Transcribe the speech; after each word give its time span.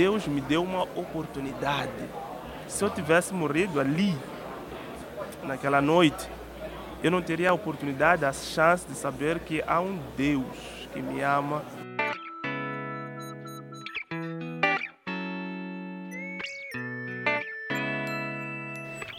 Deus 0.00 0.26
me 0.26 0.40
deu 0.40 0.62
uma 0.62 0.84
oportunidade. 0.96 1.92
Se 2.66 2.82
eu 2.82 2.88
tivesse 2.88 3.34
morrido 3.34 3.78
ali, 3.78 4.16
naquela 5.42 5.82
noite, 5.82 6.26
eu 7.02 7.10
não 7.10 7.20
teria 7.20 7.50
a 7.50 7.52
oportunidade, 7.52 8.24
a 8.24 8.32
chance 8.32 8.88
de 8.88 8.94
saber 8.94 9.40
que 9.40 9.62
há 9.66 9.78
um 9.78 10.00
Deus 10.16 10.56
que 10.90 11.02
me 11.02 11.20
ama. 11.20 11.62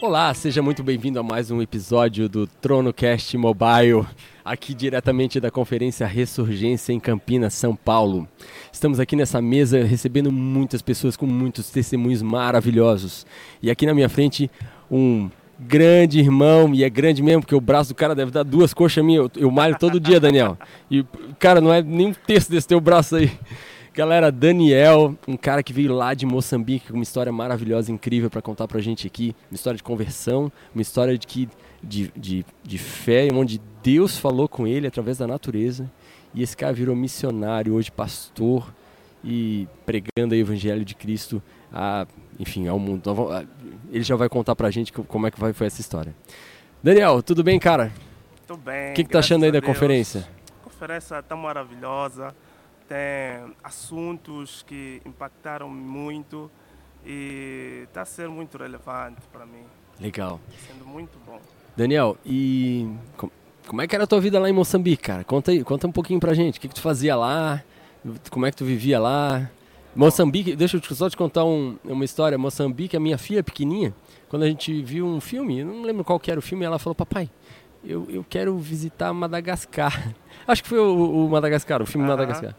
Olá, 0.01 0.33
seja 0.33 0.63
muito 0.63 0.81
bem-vindo 0.81 1.19
a 1.19 1.23
mais 1.23 1.51
um 1.51 1.61
episódio 1.61 2.27
do 2.27 2.47
TronoCast 2.47 3.37
Mobile, 3.37 4.03
aqui 4.43 4.73
diretamente 4.73 5.39
da 5.39 5.51
conferência 5.51 6.07
Ressurgência 6.07 6.91
em 6.91 6.99
Campinas, 6.99 7.53
São 7.53 7.75
Paulo. 7.75 8.27
Estamos 8.73 8.99
aqui 8.99 9.15
nessa 9.15 9.39
mesa 9.39 9.83
recebendo 9.83 10.31
muitas 10.31 10.81
pessoas 10.81 11.15
com 11.15 11.27
muitos 11.27 11.69
testemunhos 11.69 12.23
maravilhosos. 12.23 13.27
E 13.61 13.69
aqui 13.69 13.85
na 13.85 13.93
minha 13.93 14.09
frente, 14.09 14.49
um 14.89 15.29
grande 15.59 16.19
irmão, 16.19 16.73
e 16.73 16.83
é 16.83 16.89
grande 16.89 17.21
mesmo, 17.21 17.41
porque 17.43 17.53
o 17.53 17.61
braço 17.61 17.89
do 17.89 17.95
cara 17.95 18.15
deve 18.15 18.31
dar 18.31 18.41
duas 18.41 18.73
coxas 18.73 19.05
minhas. 19.05 19.29
Eu, 19.35 19.43
eu 19.43 19.51
malho 19.51 19.77
todo 19.77 19.99
dia, 19.99 20.19
Daniel. 20.19 20.57
E, 20.89 21.05
cara, 21.37 21.61
não 21.61 21.71
é 21.71 21.79
nem 21.79 22.07
um 22.07 22.13
terço 22.13 22.49
desse 22.49 22.67
teu 22.67 22.81
braço 22.81 23.17
aí. 23.17 23.31
Galera, 23.93 24.31
Daniel, 24.31 25.17
um 25.27 25.35
cara 25.35 25.61
que 25.61 25.73
veio 25.73 25.93
lá 25.93 26.13
de 26.13 26.25
Moçambique 26.25 26.87
com 26.87 26.93
uma 26.93 27.03
história 27.03 27.29
maravilhosa, 27.29 27.91
incrível 27.91 28.29
para 28.29 28.41
contar 28.41 28.65
pra 28.65 28.79
gente 28.79 29.05
aqui. 29.05 29.35
Uma 29.51 29.55
história 29.55 29.75
de 29.75 29.83
conversão, 29.83 30.49
uma 30.73 30.81
história 30.81 31.17
de, 31.17 31.27
que, 31.27 31.49
de, 31.83 32.09
de, 32.15 32.45
de 32.63 32.77
fé, 32.77 33.27
onde 33.33 33.59
Deus 33.83 34.17
falou 34.17 34.47
com 34.47 34.65
ele 34.65 34.87
através 34.87 35.17
da 35.17 35.27
natureza. 35.27 35.91
E 36.33 36.41
esse 36.41 36.55
cara 36.55 36.71
virou 36.71 36.95
missionário, 36.95 37.73
hoje 37.73 37.91
pastor 37.91 38.73
e 39.21 39.67
pregando 39.85 40.33
o 40.33 40.37
evangelho 40.37 40.85
de 40.85 40.95
Cristo 40.95 41.43
a, 41.69 42.07
enfim, 42.39 42.69
ao 42.69 42.79
mundo. 42.79 43.03
Ele 43.91 44.03
já 44.05 44.15
vai 44.15 44.29
contar 44.29 44.55
pra 44.55 44.71
gente 44.71 44.93
como 44.93 45.27
é 45.27 45.31
que 45.31 45.37
foi 45.37 45.67
essa 45.67 45.81
história. 45.81 46.15
Daniel, 46.81 47.21
tudo 47.21 47.43
bem, 47.43 47.59
cara? 47.59 47.91
Tudo 48.47 48.61
bem. 48.61 48.91
O 48.91 48.93
que, 48.93 49.03
que 49.03 49.09
tá 49.09 49.19
achando 49.19 49.43
aí 49.43 49.51
da 49.51 49.61
conferência? 49.61 50.25
A 50.61 50.63
conferência 50.63 51.21
tá 51.21 51.35
maravilhosa 51.35 52.33
tem 52.91 53.55
assuntos 53.63 54.63
que 54.67 55.01
impactaram 55.05 55.69
muito 55.69 56.51
e 57.05 57.83
está 57.85 58.01
a 58.01 58.05
ser 58.05 58.27
muito 58.27 58.57
relevante 58.57 59.21
para 59.31 59.45
mim. 59.45 59.63
Legal. 59.97 60.41
Sendo 60.67 60.85
muito 60.85 61.17
bom. 61.25 61.39
Daniel, 61.77 62.17
e 62.25 62.89
como 63.65 63.81
é 63.81 63.87
que 63.87 63.95
era 63.95 64.03
a 64.03 64.07
tua 64.07 64.19
vida 64.19 64.37
lá 64.41 64.49
em 64.49 64.53
Moçambique, 64.53 65.03
cara? 65.03 65.23
Conta 65.23 65.51
aí, 65.51 65.63
conta 65.63 65.87
um 65.87 65.91
pouquinho 65.91 66.19
pra 66.19 66.33
gente. 66.33 66.57
O 66.57 66.61
que, 66.61 66.67
que 66.67 66.75
tu 66.75 66.81
fazia 66.81 67.15
lá? 67.15 67.63
Como 68.29 68.45
é 68.45 68.51
que 68.51 68.57
tu 68.57 68.65
vivia 68.65 68.99
lá? 68.99 69.49
Moçambique, 69.95 70.53
deixa 70.53 70.75
eu 70.75 70.95
só 70.95 71.09
te 71.09 71.15
contar 71.15 71.45
um, 71.45 71.77
uma 71.85 72.03
história. 72.03 72.37
Moçambique, 72.37 72.97
a 72.97 72.99
minha 72.99 73.17
filha 73.17 73.41
pequenininha, 73.41 73.95
quando 74.27 74.43
a 74.43 74.47
gente 74.47 74.81
viu 74.83 75.05
um 75.05 75.21
filme, 75.21 75.63
não 75.63 75.83
lembro 75.83 76.03
qual 76.03 76.19
que 76.19 76.29
era 76.29 76.39
o 76.39 76.43
filme, 76.43 76.65
ela 76.65 76.77
falou, 76.77 76.93
papai, 76.95 77.29
eu, 77.83 78.05
eu 78.09 78.25
quero 78.27 78.57
visitar 78.57 79.13
Madagascar. 79.13 80.13
Acho 80.45 80.61
que 80.61 80.69
foi 80.69 80.79
o, 80.79 81.25
o 81.25 81.29
Madagascar, 81.29 81.81
o 81.81 81.85
filme 81.85 82.05
Madagascar. 82.05 82.53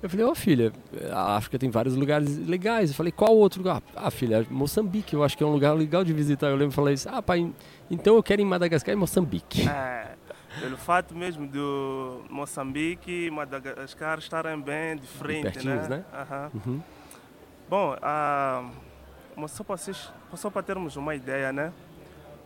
Eu 0.00 0.08
falei, 0.08 0.24
ó 0.24 0.30
oh, 0.30 0.34
filha, 0.34 0.72
a 1.10 1.36
África 1.36 1.58
tem 1.58 1.70
vários 1.70 1.96
lugares 1.96 2.38
legais. 2.46 2.90
Eu 2.90 2.96
falei, 2.96 3.10
qual 3.10 3.36
outro 3.36 3.60
lugar? 3.60 3.82
Ah, 3.96 4.10
filha, 4.10 4.46
Moçambique, 4.48 5.14
eu 5.14 5.24
acho 5.24 5.36
que 5.36 5.42
é 5.42 5.46
um 5.46 5.52
lugar 5.52 5.72
legal 5.72 6.04
de 6.04 6.12
visitar. 6.12 6.48
Eu 6.48 6.56
lembro, 6.56 6.72
falei 6.72 6.94
isso, 6.94 7.08
ah, 7.08 7.20
pai, 7.20 7.52
então 7.90 8.14
eu 8.14 8.22
quero 8.22 8.40
ir 8.40 8.44
em 8.44 8.46
Madagascar 8.46 8.92
e 8.92 8.96
Moçambique. 8.96 9.68
É, 9.68 10.14
pelo 10.60 10.76
fato 10.76 11.16
mesmo 11.16 11.48
do 11.48 12.22
Moçambique 12.30 13.26
e 13.26 13.30
Madagascar 13.30 14.18
estarem 14.18 14.60
bem 14.60 14.96
de 14.96 15.06
frente, 15.06 15.66
né? 15.66 15.88
né? 15.88 16.04
Uhum. 16.54 16.74
Uhum. 16.74 16.82
Bom, 17.68 17.94
uh, 17.94 19.48
só 19.48 19.64
para, 19.64 19.76
só 19.76 20.48
para 20.48 20.62
termos 20.62 20.96
uma 20.96 21.14
ideia, 21.14 21.52
né? 21.52 21.72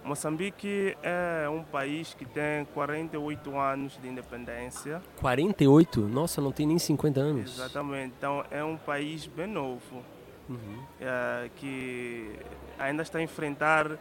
Moçambique 0.05 0.97
é 1.03 1.49
um 1.49 1.63
país 1.63 2.13
que 2.15 2.25
tem 2.25 2.65
48 2.75 3.57
anos 3.57 3.99
de 4.03 4.09
independência. 4.09 5.01
48? 5.21 6.01
Nossa, 6.01 6.41
não 6.41 6.51
tem 6.51 6.67
nem 6.67 6.79
50 6.79 7.21
anos. 7.21 7.55
Exatamente. 7.55 8.15
Então 8.19 8.45
é 8.51 8.65
um 8.65 8.77
país 8.77 9.27
bem 9.27 9.47
novo 9.47 10.03
uhum. 10.49 10.83
é, 11.01 11.51
que 11.57 12.37
ainda 12.79 13.03
está 13.03 13.19
a 13.19 13.23
enfrentar 13.23 13.93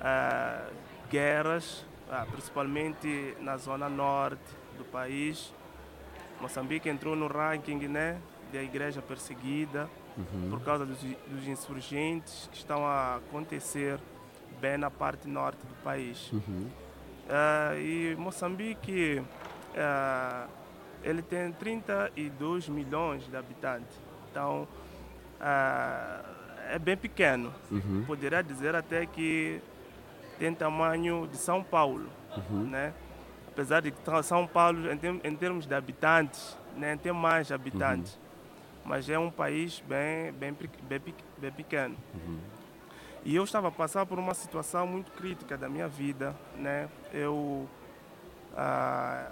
é, 0.00 0.60
guerras, 1.10 1.84
é, 2.10 2.24
principalmente 2.30 3.36
na 3.40 3.56
zona 3.58 3.88
norte 3.88 4.42
do 4.78 4.84
país. 4.84 5.52
Moçambique 6.40 6.88
entrou 6.88 7.14
no 7.14 7.26
ranking 7.26 7.88
né, 7.88 8.18
da 8.52 8.62
igreja 8.62 9.02
perseguida 9.02 9.88
uhum. 10.16 10.50
por 10.50 10.60
causa 10.62 10.84
dos, 10.86 10.98
dos 11.28 11.46
insurgentes 11.46 12.48
que 12.50 12.56
estão 12.56 12.86
a 12.86 13.16
acontecer 13.16 14.00
bem 14.62 14.78
na 14.78 14.88
parte 14.88 15.28
norte 15.28 15.58
do 15.66 15.74
país. 15.82 16.30
Uhum. 16.32 16.70
Uh, 17.26 17.78
e 17.80 18.16
Moçambique, 18.16 19.20
uh, 19.20 20.48
ele 21.02 21.20
tem 21.20 21.50
32 21.50 22.68
milhões 22.68 23.26
de 23.26 23.36
habitantes. 23.36 24.00
Então, 24.30 24.68
uh, 25.40 26.24
é 26.70 26.78
bem 26.78 26.96
pequeno. 26.96 27.52
Uhum. 27.72 28.04
Poderia 28.06 28.40
dizer 28.40 28.76
até 28.76 29.04
que 29.04 29.60
tem 30.38 30.54
tamanho 30.54 31.26
de 31.26 31.36
São 31.38 31.62
Paulo, 31.64 32.08
uhum. 32.36 32.62
né? 32.62 32.94
Apesar 33.48 33.82
de 33.82 33.90
que 33.90 34.22
São 34.22 34.46
Paulo, 34.46 34.90
em, 34.90 35.36
termos, 35.36 35.66
de 35.66 35.74
habitantes, 35.74 36.56
né, 36.76 36.96
tem 36.96 37.12
mais 37.12 37.52
habitantes. 37.52 38.14
Uhum. 38.14 38.20
Mas 38.86 39.10
é 39.10 39.18
um 39.18 39.30
país 39.30 39.82
bem, 39.86 40.32
bem, 40.32 40.56
bem, 40.88 41.00
bem 41.38 41.52
pequeno. 41.52 41.96
E 43.24 43.36
eu 43.36 43.44
estava 43.44 43.68
a 43.68 43.70
passar 43.70 44.04
por 44.04 44.18
uma 44.18 44.34
situação 44.34 44.84
muito 44.84 45.12
crítica 45.12 45.56
da 45.56 45.68
minha 45.68 45.86
vida, 45.86 46.34
né? 46.56 46.88
Eu 47.12 47.68
ah, 48.56 49.30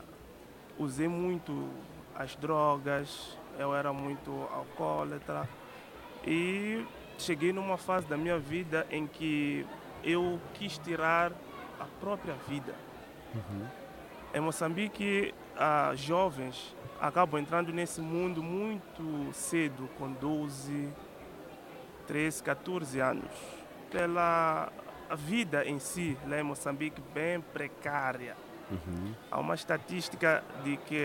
usei 0.79 1.09
muito 1.09 1.69
as 2.15 2.37
drogas, 2.37 3.37
eu 3.59 3.75
era 3.75 3.93
muito 3.93 4.31
alcoólatra 4.53 5.49
e 6.25 6.87
cheguei 7.19 7.53
numa 7.53 7.77
fase 7.77 8.07
da 8.07 8.17
minha 8.17 8.39
vida 8.39 8.87
em 8.93 9.09
que 9.09 9.67
eu 10.05 10.41
quis 10.55 10.79
tirar 10.79 11.33
a 11.81 11.85
própria 11.99 12.35
vida. 12.49 12.75
Uhum. 13.35 13.67
Em 14.35 14.41
Moçambique, 14.41 15.35
ah, 15.57 15.95
jovens 15.97 16.77
acabam 17.01 17.41
entrando 17.41 17.73
nesse 17.73 18.01
mundo 18.01 18.41
muito 18.41 19.33
cedo, 19.33 19.91
com 19.99 20.13
12, 20.13 20.93
13, 22.07 22.43
14 22.45 23.01
anos 23.01 23.60
pela 23.91 24.73
vida 25.17 25.65
em 25.65 25.79
si, 25.79 26.17
lá 26.27 26.41
em 26.41 26.43
Moçambique, 26.43 27.03
bem 27.13 27.41
precária. 27.41 28.37
Uhum. 28.71 29.15
Há 29.31 29.41
uma 29.41 29.55
estatística 29.55 30.45
de 30.63 30.77
que 30.77 31.05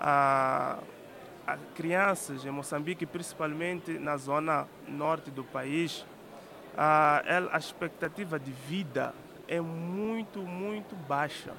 a, 0.00 0.78
a 1.46 1.56
crianças 1.74 2.44
em 2.44 2.50
Moçambique, 2.50 3.06
principalmente 3.06 3.98
na 3.98 4.16
zona 4.16 4.68
norte 4.86 5.30
do 5.30 5.42
país, 5.42 6.04
a, 6.76 7.22
a 7.52 7.58
expectativa 7.58 8.38
de 8.38 8.52
vida 8.52 9.14
é 9.48 9.60
muito, 9.60 10.40
muito 10.40 10.94
baixa. 10.94 11.52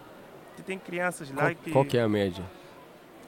Tem 0.65 0.77
crianças 0.77 1.29
lá 1.31 1.43
qual, 1.43 1.55
que. 1.55 1.71
Qual 1.71 1.85
que 1.85 1.97
é 1.97 2.01
a 2.01 2.09
média? 2.09 2.43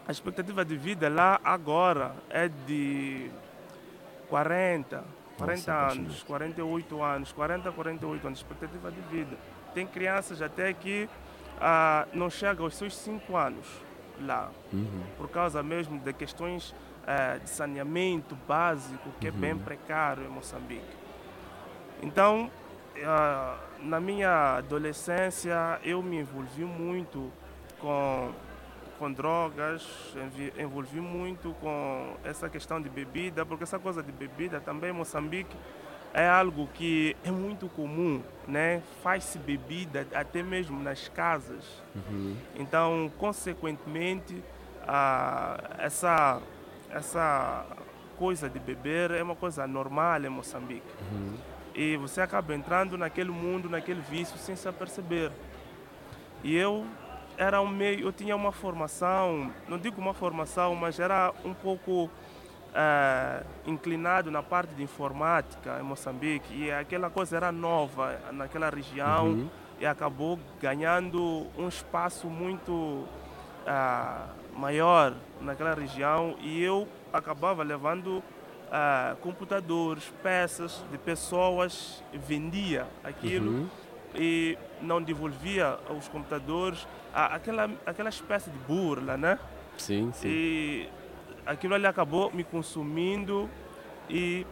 A 0.07 0.11
expectativa 0.11 0.65
de 0.65 0.75
vida 0.75 1.07
lá 1.07 1.39
agora 1.43 2.15
é 2.29 2.49
de 2.49 3.29
40, 4.27 5.03
40 5.39 5.71
Nossa, 5.71 5.93
anos, 5.93 6.23
48 6.23 7.03
anos, 7.03 7.31
40, 7.31 7.71
48 7.71 8.27
anos, 8.27 8.39
expectativa 8.39 8.91
de 8.91 9.01
vida. 9.01 9.37
Tem 9.73 9.87
crianças 9.87 10.41
até 10.41 10.73
que 10.73 11.09
ah, 11.59 12.07
não 12.13 12.29
chegam 12.29 12.65
aos 12.65 12.75
seus 12.75 12.95
5 12.95 13.35
anos 13.35 13.67
lá, 14.21 14.51
uhum. 14.73 15.03
por 15.17 15.29
causa 15.29 15.63
mesmo 15.63 15.99
de 15.99 16.13
questões 16.13 16.75
ah, 17.07 17.37
de 17.37 17.49
saneamento 17.49 18.35
básico, 18.47 19.09
que 19.19 19.29
uhum. 19.29 19.35
é 19.35 19.37
bem 19.37 19.53
uhum. 19.53 19.59
precário 19.59 20.23
em 20.23 20.29
Moçambique. 20.29 20.99
Então, 22.01 22.51
ah, 23.03 23.57
na 23.79 23.99
minha 23.99 24.57
adolescência, 24.57 25.79
eu 25.83 26.03
me 26.03 26.17
envolvi 26.17 26.65
muito 26.65 27.31
com 27.79 28.31
com 28.99 29.11
drogas, 29.11 29.87
envolvi 30.59 30.99
muito 30.99 31.55
com 31.61 32.17
essa 32.23 32.49
questão 32.49 32.81
de 32.81 32.89
bebida, 32.89 33.45
porque 33.45 33.63
essa 33.63 33.79
coisa 33.79 34.03
de 34.03 34.11
bebida 34.11 34.59
também 34.59 34.89
em 34.89 34.93
Moçambique 34.93 35.55
é 36.13 36.27
algo 36.27 36.67
que 36.73 37.15
é 37.23 37.31
muito 37.31 37.69
comum, 37.69 38.21
né? 38.47 38.81
Faz-se 39.01 39.39
bebida 39.39 40.05
até 40.13 40.43
mesmo 40.43 40.81
nas 40.81 41.07
casas. 41.07 41.63
Uhum. 41.95 42.35
Então, 42.55 43.11
consequentemente, 43.17 44.43
essa, 45.77 46.41
essa 46.89 47.65
coisa 48.17 48.49
de 48.49 48.59
beber 48.59 49.11
é 49.11 49.23
uma 49.23 49.35
coisa 49.35 49.65
normal 49.65 50.21
em 50.21 50.29
Moçambique. 50.29 50.91
Uhum. 51.11 51.35
E 51.73 51.95
você 51.95 52.19
acaba 52.19 52.53
entrando 52.53 52.97
naquele 52.97 53.31
mundo, 53.31 53.69
naquele 53.69 54.01
vício, 54.01 54.37
sem 54.37 54.55
se 54.55 54.67
aperceber. 54.67 55.31
E 56.43 56.55
eu 56.55 56.85
era 57.39 57.61
um 57.61 57.69
meio, 57.69 58.01
eu 58.01 58.11
tinha 58.11 58.35
uma 58.35 58.51
formação, 58.51 59.49
não 59.65 59.77
digo 59.77 59.99
uma 60.01 60.13
formação, 60.13 60.75
mas 60.75 60.99
era 60.99 61.33
um 61.45 61.53
pouco 61.53 62.03
uh, 62.03 63.45
inclinado 63.65 64.29
na 64.29 64.43
parte 64.43 64.75
de 64.75 64.83
informática 64.83 65.79
em 65.79 65.83
Moçambique 65.83 66.53
e 66.53 66.69
aquela 66.69 67.09
coisa 67.09 67.37
era 67.37 67.49
nova 67.49 68.19
naquela 68.33 68.69
região 68.69 69.27
uhum. 69.27 69.49
e 69.79 69.85
acabou 69.85 70.37
ganhando 70.61 71.47
um 71.57 71.69
espaço 71.69 72.27
muito 72.27 72.73
uh, 72.73 74.59
maior 74.59 75.13
naquela 75.39 75.73
região 75.73 76.35
e 76.41 76.61
eu 76.61 76.85
acabava 77.13 77.63
levando 77.63 78.17
uh, 78.17 79.15
computadores, 79.21 80.11
peças 80.21 80.83
de 80.91 80.97
pessoas, 80.97 82.03
vendia 82.13 82.85
aquilo 83.01 83.49
uhum. 83.49 83.69
E 84.15 84.57
não 84.81 85.01
devolvia 85.01 85.77
os 85.89 86.07
computadores, 86.07 86.87
aquela, 87.13 87.69
aquela 87.85 88.09
espécie 88.09 88.49
de 88.49 88.57
burla, 88.59 89.17
né? 89.17 89.39
Sim, 89.77 90.11
sim. 90.13 90.27
E 90.27 90.89
aquilo 91.45 91.73
ali 91.73 91.85
acabou 91.85 92.31
me 92.31 92.43
consumindo 92.43 93.49
e 94.09 94.45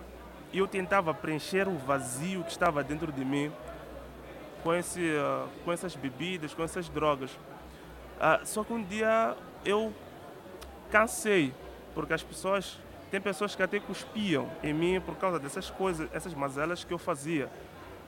eu 0.53 0.67
tentava 0.67 1.13
preencher 1.13 1.67
o 1.67 1.77
vazio 1.77 2.43
que 2.43 2.51
estava 2.51 2.83
dentro 2.83 3.11
de 3.11 3.23
mim 3.23 3.51
com, 4.63 4.73
esse, 4.73 5.01
uh, 5.01 5.47
com 5.63 5.71
essas 5.71 5.95
bebidas, 5.95 6.53
com 6.53 6.63
essas 6.63 6.89
drogas. 6.89 7.31
Uh, 7.31 8.45
só 8.45 8.63
que 8.63 8.73
um 8.73 8.83
dia 8.83 9.35
eu 9.65 9.93
cansei, 10.91 11.53
porque 11.93 12.13
as 12.13 12.23
pessoas, 12.23 12.79
tem 13.11 13.19
pessoas 13.19 13.55
que 13.55 13.61
até 13.61 13.79
cuspiam 13.79 14.49
em 14.63 14.73
mim 14.73 15.01
por 15.01 15.15
causa 15.17 15.39
dessas 15.39 15.69
coisas, 15.69 16.09
essas 16.13 16.33
mazelas 16.33 16.83
que 16.83 16.93
eu 16.93 16.97
fazia 16.97 17.49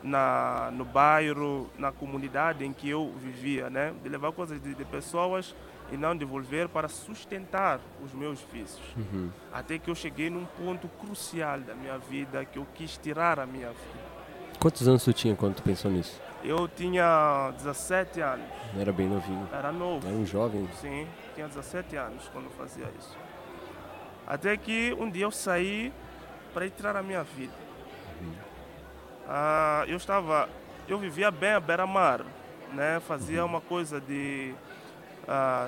na, 0.03 0.71
no 0.73 0.85
bairro, 0.85 1.69
na 1.77 1.91
comunidade 1.91 2.65
em 2.65 2.73
que 2.73 2.89
eu 2.89 3.13
vivia, 3.17 3.69
né? 3.69 3.93
De 4.01 4.09
levar 4.09 4.31
coisas 4.31 4.61
de, 4.61 4.73
de 4.73 4.85
pessoas 4.85 5.53
e 5.91 5.97
não 5.97 6.15
devolver 6.15 6.69
para 6.69 6.87
sustentar 6.87 7.79
os 8.03 8.13
meus 8.13 8.41
vícios. 8.51 8.85
Uhum. 8.95 9.29
Até 9.51 9.77
que 9.77 9.89
eu 9.89 9.95
cheguei 9.95 10.29
num 10.29 10.45
ponto 10.45 10.87
crucial 10.99 11.59
da 11.59 11.73
minha 11.73 11.97
vida 11.97 12.45
que 12.45 12.57
eu 12.57 12.67
quis 12.75 12.97
tirar 12.97 13.39
a 13.39 13.45
minha 13.45 13.69
vida. 13.69 14.09
Quantos 14.59 14.87
anos 14.87 15.03
você 15.03 15.13
tinha 15.13 15.35
quando 15.35 15.55
tu 15.55 15.63
pensou 15.63 15.89
nisso? 15.89 16.19
Eu 16.43 16.67
tinha 16.67 17.51
17 17.57 18.21
anos. 18.21 18.45
Era 18.77 18.91
bem 18.91 19.07
novinho. 19.07 19.47
Era 19.51 19.71
novo. 19.71 20.07
Era 20.07 20.15
um 20.15 20.25
jovem. 20.25 20.67
Sim, 20.79 21.07
tinha 21.35 21.47
17 21.47 21.95
anos 21.95 22.29
quando 22.31 22.49
fazia 22.51 22.85
isso. 22.97 23.17
Até 24.27 24.55
que 24.55 24.95
um 24.99 25.09
dia 25.09 25.25
eu 25.25 25.31
saí 25.31 25.91
para 26.53 26.65
ir 26.65 26.71
tirar 26.71 26.95
a 26.95 27.03
minha 27.03 27.23
vida. 27.23 27.68
Ah, 29.31 29.83
eu 29.87 29.95
estava, 29.95 30.49
eu 30.87 30.97
vivia 30.97 31.29
bem 31.29 31.51
à 31.51 31.59
beira-mar, 31.59 32.25
né? 32.73 32.99
Fazia 33.01 33.45
uma 33.45 33.61
coisa 33.61 34.01
de 34.01 34.55
ah, 35.27 35.67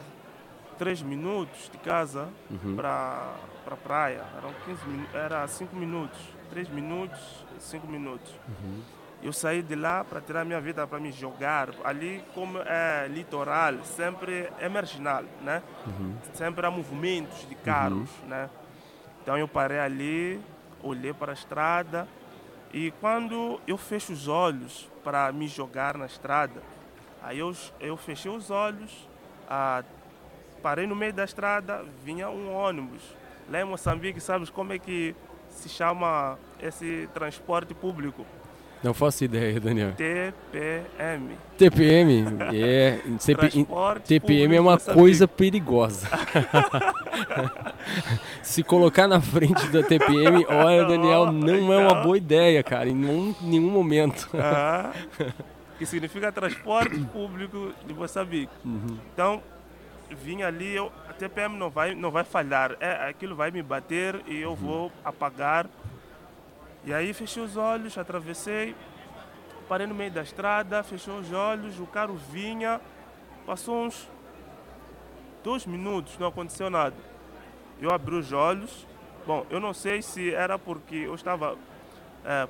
3 0.79 1.03
minutos 1.03 1.69
de 1.71 1.77
casa 1.77 2.27
uhum. 2.49 2.75
para 2.75 3.35
para 3.63 3.75
praia. 3.75 4.23
Eram 4.35 4.51
15 4.65 4.81
era 5.13 5.47
5 5.47 5.75
minutos, 5.75 6.19
3 6.49 6.69
minutos, 6.69 7.45
5 7.59 7.85
minutos. 7.85 8.33
Uhum. 8.47 8.81
Eu 9.21 9.31
saí 9.31 9.61
de 9.61 9.75
lá 9.75 10.03
para 10.03 10.19
tirar 10.19 10.43
minha 10.43 10.59
vida, 10.59 10.87
para 10.87 10.99
me 10.99 11.11
jogar. 11.11 11.69
Ali, 11.83 12.23
como 12.33 12.57
é 12.57 13.07
litoral, 13.07 13.75
sempre 13.83 14.51
é 14.57 14.67
marginal, 14.67 15.23
né? 15.43 15.61
Uhum. 15.85 16.15
Sempre 16.33 16.65
há 16.65 16.71
movimentos 16.71 17.47
de 17.47 17.53
carros, 17.53 18.09
uhum. 18.23 18.29
né? 18.29 18.49
Então 19.21 19.37
eu 19.37 19.47
parei 19.47 19.77
ali, 19.77 20.41
olhei 20.81 21.13
para 21.13 21.33
a 21.33 21.35
estrada 21.35 22.07
e 22.73 22.91
quando 23.01 23.59
eu 23.67 23.77
fecho 23.77 24.13
os 24.13 24.27
olhos 24.27 24.89
para 25.03 25.31
me 25.31 25.47
jogar 25.47 25.97
na 25.97 26.05
estrada, 26.05 26.61
aí 27.21 27.39
eu, 27.39 27.53
eu 27.79 27.97
fechei 27.97 28.31
os 28.31 28.49
olhos, 28.49 29.09
ah, 29.49 29.83
parei 30.61 30.87
no 30.87 30.95
meio 30.95 31.13
da 31.13 31.23
estrada, 31.23 31.83
vinha 32.03 32.29
um 32.29 32.53
ônibus. 32.53 33.01
Lá 33.49 33.61
em 33.61 33.65
Moçambique, 33.65 34.21
sabes 34.21 34.49
como 34.49 34.71
é 34.71 34.79
que 34.79 35.15
se 35.49 35.67
chama 35.67 36.39
esse 36.61 37.09
transporte 37.13 37.73
público? 37.73 38.25
Não 38.83 38.95
faço 38.95 39.23
ideia, 39.23 39.59
Daniel. 39.59 39.93
TPM. 39.93 41.37
TPM? 41.55 42.25
É. 42.51 42.99
TPM 44.03 44.55
é 44.55 44.61
uma 44.61 44.77
coisa 44.79 45.27
perigosa. 45.27 46.07
Se 48.41 48.63
colocar 48.63 49.07
na 49.07 49.21
frente 49.21 49.67
da 49.67 49.83
TPM, 49.83 50.45
olha, 50.49 50.85
Daniel, 50.85 51.31
não 51.31 51.71
é 51.71 51.77
uma 51.77 52.01
boa 52.01 52.17
ideia, 52.17 52.63
cara, 52.63 52.89
em 52.89 52.95
nenhum, 52.95 53.35
nenhum 53.41 53.69
momento. 53.69 54.27
Ah, 54.33 54.91
que 55.77 55.85
significa 55.85 56.31
transporte 56.31 56.99
público 57.05 57.73
de 57.85 57.93
Moçambique. 57.93 58.51
Uhum. 58.65 58.97
Então, 59.13 59.43
vim 60.09 60.41
ali, 60.41 60.75
eu, 60.75 60.91
a 61.07 61.13
TPM 61.13 61.55
não 61.55 61.69
vai, 61.69 61.93
não 61.93 62.09
vai 62.09 62.23
falhar. 62.23 62.75
É, 62.79 63.09
aquilo 63.09 63.35
vai 63.35 63.51
me 63.51 63.61
bater 63.61 64.21
e 64.27 64.41
eu 64.41 64.51
uhum. 64.51 64.55
vou 64.55 64.91
apagar 65.05 65.67
e 66.83 66.93
aí 66.93 67.13
fechei 67.13 67.43
os 67.43 67.57
olhos, 67.57 67.97
atravessei, 67.97 68.75
parei 69.67 69.85
no 69.85 69.93
meio 69.93 70.11
da 70.11 70.23
estrada, 70.23 70.81
fechei 70.83 71.13
os 71.13 71.31
olhos, 71.31 71.79
o 71.79 71.85
carro 71.85 72.15
vinha, 72.15 72.81
passou 73.45 73.85
uns 73.85 74.09
dois 75.43 75.65
minutos, 75.65 76.17
não 76.17 76.27
aconteceu 76.27 76.69
nada. 76.69 76.95
Eu 77.79 77.91
abri 77.91 78.15
os 78.15 78.31
olhos, 78.33 78.87
bom, 79.25 79.45
eu 79.49 79.59
não 79.59 79.73
sei 79.73 80.01
se 80.01 80.33
era 80.33 80.57
porque 80.57 80.95
eu 80.95 81.13
estava 81.13 81.55
é, 82.25 82.47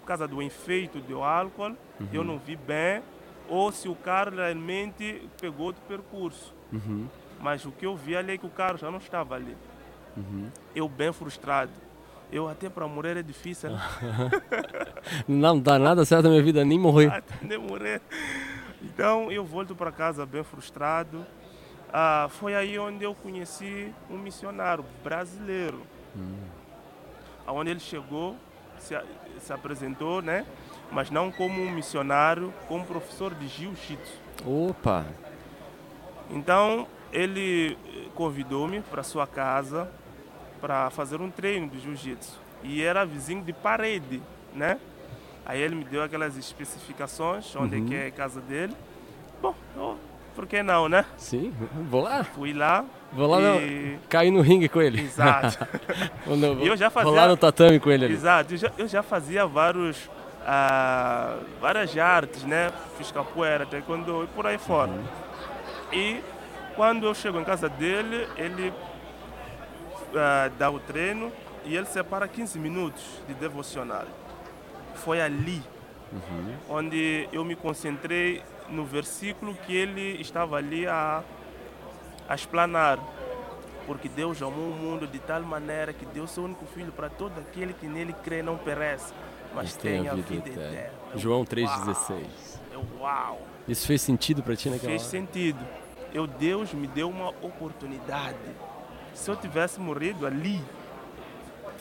por 0.00 0.06
causa 0.06 0.26
do 0.26 0.40
efeito 0.40 0.98
do 1.00 1.22
álcool, 1.22 1.76
uhum. 2.00 2.08
eu 2.12 2.24
não 2.24 2.38
vi 2.38 2.56
bem, 2.56 3.02
ou 3.46 3.70
se 3.70 3.88
o 3.88 3.94
carro 3.94 4.36
realmente 4.36 5.28
pegou 5.38 5.72
do 5.72 5.80
percurso. 5.82 6.54
Uhum. 6.72 7.06
Mas 7.40 7.64
o 7.64 7.72
que 7.72 7.84
eu 7.84 7.96
vi 7.96 8.16
ali 8.16 8.32
é 8.32 8.38
que 8.38 8.46
o 8.46 8.50
carro 8.50 8.78
já 8.78 8.90
não 8.90 8.98
estava 8.98 9.34
ali. 9.34 9.56
Uhum. 10.16 10.50
Eu 10.74 10.88
bem 10.88 11.12
frustrado 11.12 11.72
eu 12.32 12.48
até 12.48 12.68
para 12.68 12.86
morrer 12.86 13.16
é 13.16 13.22
difícil. 13.22 13.70
Né? 13.70 13.80
não 15.26 15.58
dá 15.58 15.78
nada 15.78 16.04
certo 16.04 16.24
na 16.24 16.30
minha 16.30 16.42
vida, 16.42 16.64
nem 16.64 16.78
morrer. 16.78 17.10
Até 17.12 17.34
nem 17.44 17.58
morrer. 17.58 18.00
Então 18.82 19.30
eu 19.30 19.44
volto 19.44 19.74
para 19.74 19.90
casa 19.90 20.24
bem 20.24 20.42
frustrado. 20.42 21.26
Ah, 21.92 22.28
foi 22.30 22.54
aí 22.54 22.78
onde 22.78 23.04
eu 23.04 23.14
conheci 23.14 23.92
um 24.08 24.16
missionário 24.16 24.84
brasileiro. 25.02 25.82
Hum. 26.16 26.38
Onde 27.48 27.70
ele 27.70 27.80
chegou, 27.80 28.36
se, 28.78 28.96
se 29.40 29.52
apresentou, 29.52 30.22
né? 30.22 30.46
Mas 30.92 31.10
não 31.10 31.32
como 31.32 31.60
um 31.60 31.70
missionário, 31.70 32.54
como 32.68 32.84
professor 32.84 33.34
de 33.34 33.48
jiu-jitsu. 33.48 34.18
Opa! 34.46 35.04
Então 36.30 36.86
ele 37.12 37.76
convidou-me 38.14 38.80
para 38.82 39.02
sua 39.02 39.26
casa 39.26 39.90
para 40.60 40.90
fazer 40.90 41.20
um 41.20 41.30
treino 41.30 41.68
de 41.68 41.80
jiu-jitsu. 41.80 42.38
E 42.62 42.82
era 42.82 43.04
vizinho 43.04 43.42
de 43.42 43.52
parede, 43.52 44.22
né? 44.54 44.78
Aí 45.46 45.60
ele 45.60 45.74
me 45.74 45.84
deu 45.84 46.02
aquelas 46.02 46.36
especificações, 46.36 47.54
onde 47.56 47.76
uhum. 47.76 47.84
é 47.84 47.88
que 47.88 47.94
é 47.94 48.06
a 48.06 48.10
casa 48.10 48.40
dele. 48.40 48.74
Bom, 49.40 49.54
eu, 49.76 49.96
por 50.34 50.46
que 50.46 50.62
não, 50.62 50.88
né? 50.88 51.04
Sim, 51.16 51.52
vou 51.88 52.02
lá. 52.02 52.22
Fui 52.24 52.52
lá. 52.52 52.84
Vou 53.12 53.26
lá 53.26 53.40
e... 53.56 53.98
cair 54.08 54.30
no 54.30 54.40
ringue 54.40 54.68
com 54.68 54.80
ele. 54.80 55.00
Exato. 55.00 55.66
e 56.62 56.66
eu 56.66 56.76
já 56.76 56.90
fazia... 56.90 57.10
Vou 57.10 57.18
lá 57.18 57.26
no 57.26 57.36
tatame 57.36 57.80
com 57.80 57.90
ele 57.90 58.04
ali. 58.04 58.14
Exato, 58.14 58.54
eu 58.54 58.58
já, 58.58 58.72
eu 58.78 58.88
já 58.88 59.02
fazia 59.02 59.46
vários, 59.46 60.08
ah, 60.46 61.38
várias 61.60 61.96
artes, 61.98 62.44
né? 62.44 62.70
Fiz 62.96 63.10
capoeira, 63.10 63.66
taekwondo 63.66 64.24
e 64.24 64.26
por 64.28 64.46
aí 64.46 64.58
fora. 64.58 64.92
Uhum. 64.92 65.04
E 65.92 66.22
quando 66.76 67.06
eu 67.06 67.14
chego 67.14 67.40
em 67.40 67.44
casa 67.44 67.68
dele, 67.68 68.28
ele 68.36 68.72
uh, 70.10 70.50
dá 70.58 70.70
o 70.70 70.78
treino 70.78 71.32
e 71.64 71.76
ele 71.76 71.86
separa 71.86 72.26
15 72.26 72.58
minutos 72.58 73.02
de 73.26 73.34
devocional. 73.34 74.06
Foi 74.94 75.20
ali 75.20 75.62
uhum. 76.12 76.54
onde 76.68 77.28
eu 77.32 77.44
me 77.44 77.56
concentrei 77.56 78.42
no 78.68 78.84
versículo 78.84 79.54
que 79.54 79.74
ele 79.74 80.20
estava 80.20 80.56
ali 80.56 80.86
a, 80.86 81.22
a 82.28 82.34
explanar. 82.34 82.98
Porque 83.86 84.08
Deus 84.08 84.40
amou 84.40 84.70
o 84.70 84.74
mundo 84.74 85.06
de 85.06 85.18
tal 85.18 85.42
maneira 85.42 85.92
que 85.92 86.06
deu 86.06 86.26
seu 86.26 86.44
único 86.44 86.64
filho 86.66 86.92
para 86.92 87.08
todo 87.08 87.38
aquele 87.40 87.72
que 87.72 87.86
nele 87.86 88.12
crê 88.22 88.42
não 88.42 88.56
perece, 88.56 89.12
mas 89.54 89.74
tem 89.74 90.08
a 90.08 90.14
vida, 90.14 90.28
vida 90.28 90.48
eterna. 90.48 90.92
João 91.16 91.44
3,16. 91.44 92.24
Uau! 93.00 93.40
Isso 93.66 93.86
fez 93.86 94.00
sentido 94.00 94.42
para 94.42 94.54
ti 94.54 94.70
naquela 94.70 94.90
Fez 94.90 95.02
hora? 95.02 95.10
sentido. 95.10 95.58
Eu, 96.12 96.26
Deus 96.26 96.72
me 96.72 96.86
deu 96.86 97.08
uma 97.08 97.30
oportunidade 97.42 98.36
se 99.20 99.30
eu 99.30 99.36
tivesse 99.36 99.78
morrido 99.78 100.26
ali, 100.26 100.62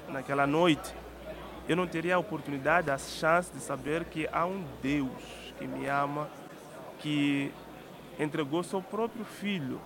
naquela 0.10 0.46
noite, 0.46 0.94
eu 1.70 1.76
não 1.76 1.88
teria 1.88 2.16
a 2.16 2.20
oportunidade, 2.20 2.92
a 2.92 2.98
chance 2.98 3.50
de 3.54 3.62
saber 3.62 4.04
que 4.06 4.28
há 4.30 4.46
um 4.46 4.66
Deus 4.82 5.10
que 5.58 5.66
me 5.66 5.88
ama, 5.88 6.28
que 7.00 7.50
entregou 8.20 8.62
seu 8.62 8.82
próprio 8.82 9.24
filho 9.24 9.80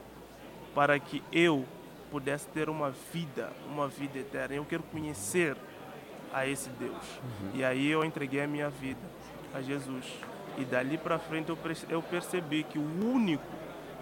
para 0.73 0.97
que 0.97 1.21
eu 1.31 1.63
pudesse 2.09 2.47
ter 2.47 2.69
uma 2.69 2.89
vida, 3.13 3.51
uma 3.69 3.87
vida 3.87 4.17
eterna. 4.17 4.55
Eu 4.55 4.65
quero 4.65 4.81
conhecer 4.83 5.55
a 6.33 6.47
esse 6.47 6.71
Deus. 6.71 7.05
Uhum. 7.21 7.51
E 7.53 7.63
aí 7.63 7.87
eu 7.87 8.03
entreguei 8.03 8.41
a 8.41 8.47
minha 8.47 8.69
vida 8.71 9.01
a 9.53 9.61
Jesus. 9.61 10.11
E 10.57 10.65
dali 10.65 10.97
para 10.97 11.19
frente 11.19 11.53
eu 11.89 12.01
percebi 12.01 12.63
que 12.63 12.79
o 12.79 13.05
único 13.05 13.45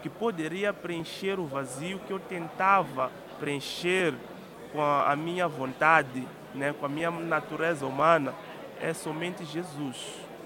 que 0.02 0.10
poderia 0.10 0.74
preencher 0.74 1.38
o 1.38 1.46
vazio 1.46 2.00
que 2.00 2.14
eu 2.14 2.20
tentava 2.20 3.12
preencher 3.42 4.14
com 4.72 4.84
a 4.84 5.16
minha 5.16 5.48
vontade, 5.48 6.28
né, 6.54 6.76
com 6.80 6.86
a 6.86 6.90
minha 6.90 7.10
natureza 7.10 7.88
humana, 7.88 8.36
é 8.80 8.94
somente 8.94 9.44
Jesus 9.44 9.98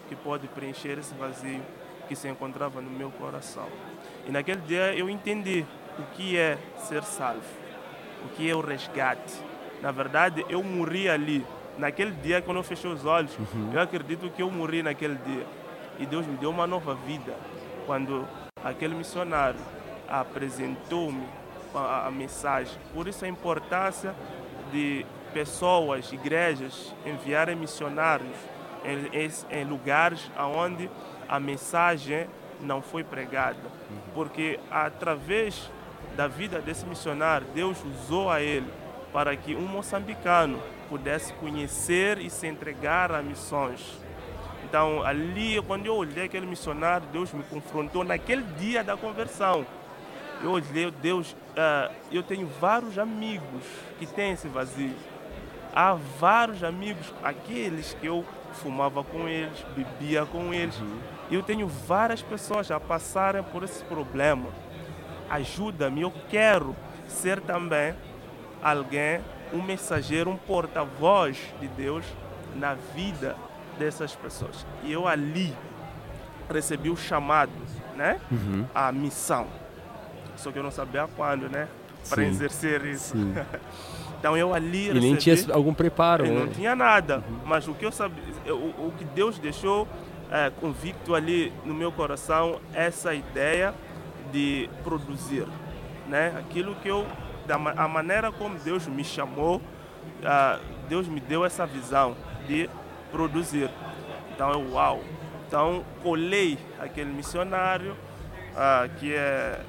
que 0.07 0.15
pode 0.15 0.47
preencher 0.47 0.97
esse 0.97 1.13
vazio 1.13 1.61
que 2.07 2.15
se 2.15 2.29
encontrava 2.29 2.81
no 2.81 2.89
meu 2.89 3.11
coração. 3.11 3.67
E 4.25 4.31
naquele 4.31 4.61
dia 4.61 4.95
eu 4.95 5.09
entendi 5.09 5.65
o 5.99 6.03
que 6.15 6.37
é 6.37 6.57
ser 6.77 7.03
salvo, 7.03 7.43
o 8.23 8.29
que 8.29 8.49
é 8.49 8.55
o 8.55 8.61
resgate. 8.61 9.33
Na 9.81 9.91
verdade, 9.91 10.45
eu 10.47 10.63
morri 10.63 11.09
ali. 11.09 11.45
Naquele 11.77 12.11
dia, 12.11 12.41
quando 12.41 12.57
eu 12.57 12.63
fechei 12.63 12.89
os 12.89 13.05
olhos, 13.05 13.37
uhum. 13.37 13.71
eu 13.73 13.81
acredito 13.81 14.29
que 14.29 14.41
eu 14.41 14.49
morri 14.49 14.81
naquele 14.81 15.15
dia. 15.15 15.45
E 15.99 16.05
Deus 16.05 16.25
me 16.25 16.37
deu 16.37 16.49
uma 16.49 16.65
nova 16.65 16.95
vida. 16.95 17.35
Quando 17.85 18.25
aquele 18.63 18.95
missionário 18.95 19.59
apresentou-me 20.07 21.27
a, 21.77 22.08
a 22.08 22.12
mensagem. 22.12 22.77
Por 22.94 23.08
isso 23.08 23.25
a 23.25 23.27
importância 23.27 24.15
de 24.72 25.05
pessoas, 25.34 26.12
igrejas, 26.12 26.94
enviarem 27.05 27.55
missionários 27.55 28.36
em, 28.84 29.60
em 29.60 29.65
lugares 29.65 30.32
onde 30.38 30.89
a 31.27 31.39
mensagem 31.39 32.27
não 32.62 32.82
foi 32.82 33.03
pregada. 33.03 33.60
Porque 34.13 34.60
através 34.72 35.70
da 36.15 36.27
vida 36.27 36.60
desse 36.60 36.86
missionário, 36.86 37.48
Deus 37.53 37.77
usou 37.84 38.29
a 38.29 38.41
ele 38.41 38.72
para 39.12 39.36
que 39.36 39.55
um 39.55 39.65
moçambicano 39.65 40.60
pudesse 40.89 41.34
conhecer 41.34 42.20
e 42.20 42.29
se 42.29 42.48
entregar 42.48 43.12
a 43.12 43.22
missões. 43.22 44.00
Então, 44.63 45.03
ali, 45.03 45.62
quando 45.62 45.86
eu 45.86 45.96
olhei 45.96 46.25
aquele 46.25 46.46
missionário, 46.46 47.08
Deus 47.12 47.32
me 47.32 47.44
confrontou 47.44 48.03
naquele 48.03 48.44
dia 48.58 48.84
da 48.84 48.98
conversão. 48.98 49.65
Eu 50.45 50.51
olhei, 50.51 50.91
Deus, 51.01 51.31
uh, 51.31 51.91
eu 52.11 52.21
tenho 52.21 52.45
vários 52.61 52.99
amigos 52.99 53.63
que 53.97 54.05
têm 54.05 54.33
esse 54.33 54.47
vazio. 54.47 54.93
Há 55.73 55.95
vários 56.19 56.63
amigos, 56.63 57.11
aqueles 57.23 57.95
que 57.99 58.05
eu 58.05 58.23
fumava 58.53 59.03
com 59.03 59.27
eles, 59.27 59.65
bebia 59.75 60.23
com 60.23 60.53
eles. 60.53 60.79
Uhum. 60.79 60.99
Eu 61.31 61.41
tenho 61.41 61.67
várias 61.67 62.21
pessoas 62.21 62.69
a 62.69 62.79
passarem 62.79 63.41
por 63.41 63.63
esse 63.63 63.83
problema. 63.85 64.49
Ajuda-me, 65.31 66.01
eu 66.03 66.13
quero 66.29 66.75
ser 67.07 67.41
também 67.41 67.95
alguém, 68.61 69.21
um 69.51 69.63
mensageiro, 69.63 70.29
um 70.29 70.37
porta-voz 70.37 71.39
de 71.59 71.67
Deus 71.69 72.05
na 72.55 72.75
vida 72.75 73.35
dessas 73.79 74.15
pessoas. 74.15 74.63
E 74.83 74.93
eu 74.93 75.07
ali 75.07 75.55
recebi 76.47 76.91
o 76.91 76.95
chamado, 76.95 77.51
né? 77.95 78.21
Uhum. 78.31 78.67
A 78.75 78.91
missão. 78.91 79.64
Só 80.37 80.51
que 80.51 80.59
eu 80.59 80.63
não 80.63 80.71
sabia 80.71 81.07
quando, 81.15 81.49
né? 81.49 81.67
Para 82.09 82.23
exercer 82.23 82.85
isso. 82.85 83.15
então 84.19 84.37
eu 84.37 84.53
ali 84.53 84.87
recebi, 84.87 84.97
E 84.97 85.01
nem 85.01 85.15
tinha 85.15 85.35
algum 85.53 85.73
preparo, 85.73 86.25
né? 86.25 86.31
Não 86.31 86.47
tinha 86.47 86.75
nada. 86.75 87.17
Uhum. 87.27 87.39
Mas 87.45 87.67
o 87.67 87.73
que 87.73 87.85
eu 87.85 87.91
sabia, 87.91 88.23
o, 88.47 88.87
o 88.87 88.93
que 88.97 89.03
Deus 89.03 89.39
deixou 89.39 89.87
é, 90.31 90.51
convicto 90.59 91.15
ali 91.15 91.51
no 91.63 91.73
meu 91.73 91.91
coração, 91.91 92.59
essa 92.73 93.13
ideia 93.13 93.73
de 94.31 94.69
produzir, 94.83 95.47
né? 96.07 96.33
Aquilo 96.37 96.75
que 96.75 96.87
eu, 96.87 97.05
da 97.47 97.55
a 97.55 97.87
maneira 97.87 98.31
como 98.31 98.57
Deus 98.59 98.87
me 98.87 99.03
chamou, 99.03 99.57
uh, 99.57 100.59
Deus 100.89 101.07
me 101.07 101.19
deu 101.19 101.45
essa 101.45 101.65
visão 101.65 102.15
de 102.47 102.69
produzir. 103.11 103.69
Então 104.33 104.51
eu, 104.51 104.73
uau! 104.73 105.01
Então 105.47 105.85
colei 106.03 106.57
aquele 106.79 107.11
missionário 107.11 107.93
uh, 107.93 108.89
que 108.97 109.13
é 109.13 109.61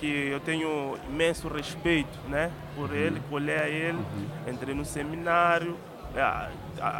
que 0.00 0.28
eu 0.28 0.40
tenho 0.40 0.96
imenso 1.08 1.46
respeito, 1.48 2.18
né, 2.28 2.50
por 2.74 2.90
uhum. 2.90 2.96
ele, 2.96 3.22
colei 3.28 3.56
a 3.56 3.68
ele, 3.68 3.98
uhum. 3.98 4.52
entrei 4.52 4.74
no 4.74 4.84
seminário, 4.84 5.72
uh, 6.14 6.50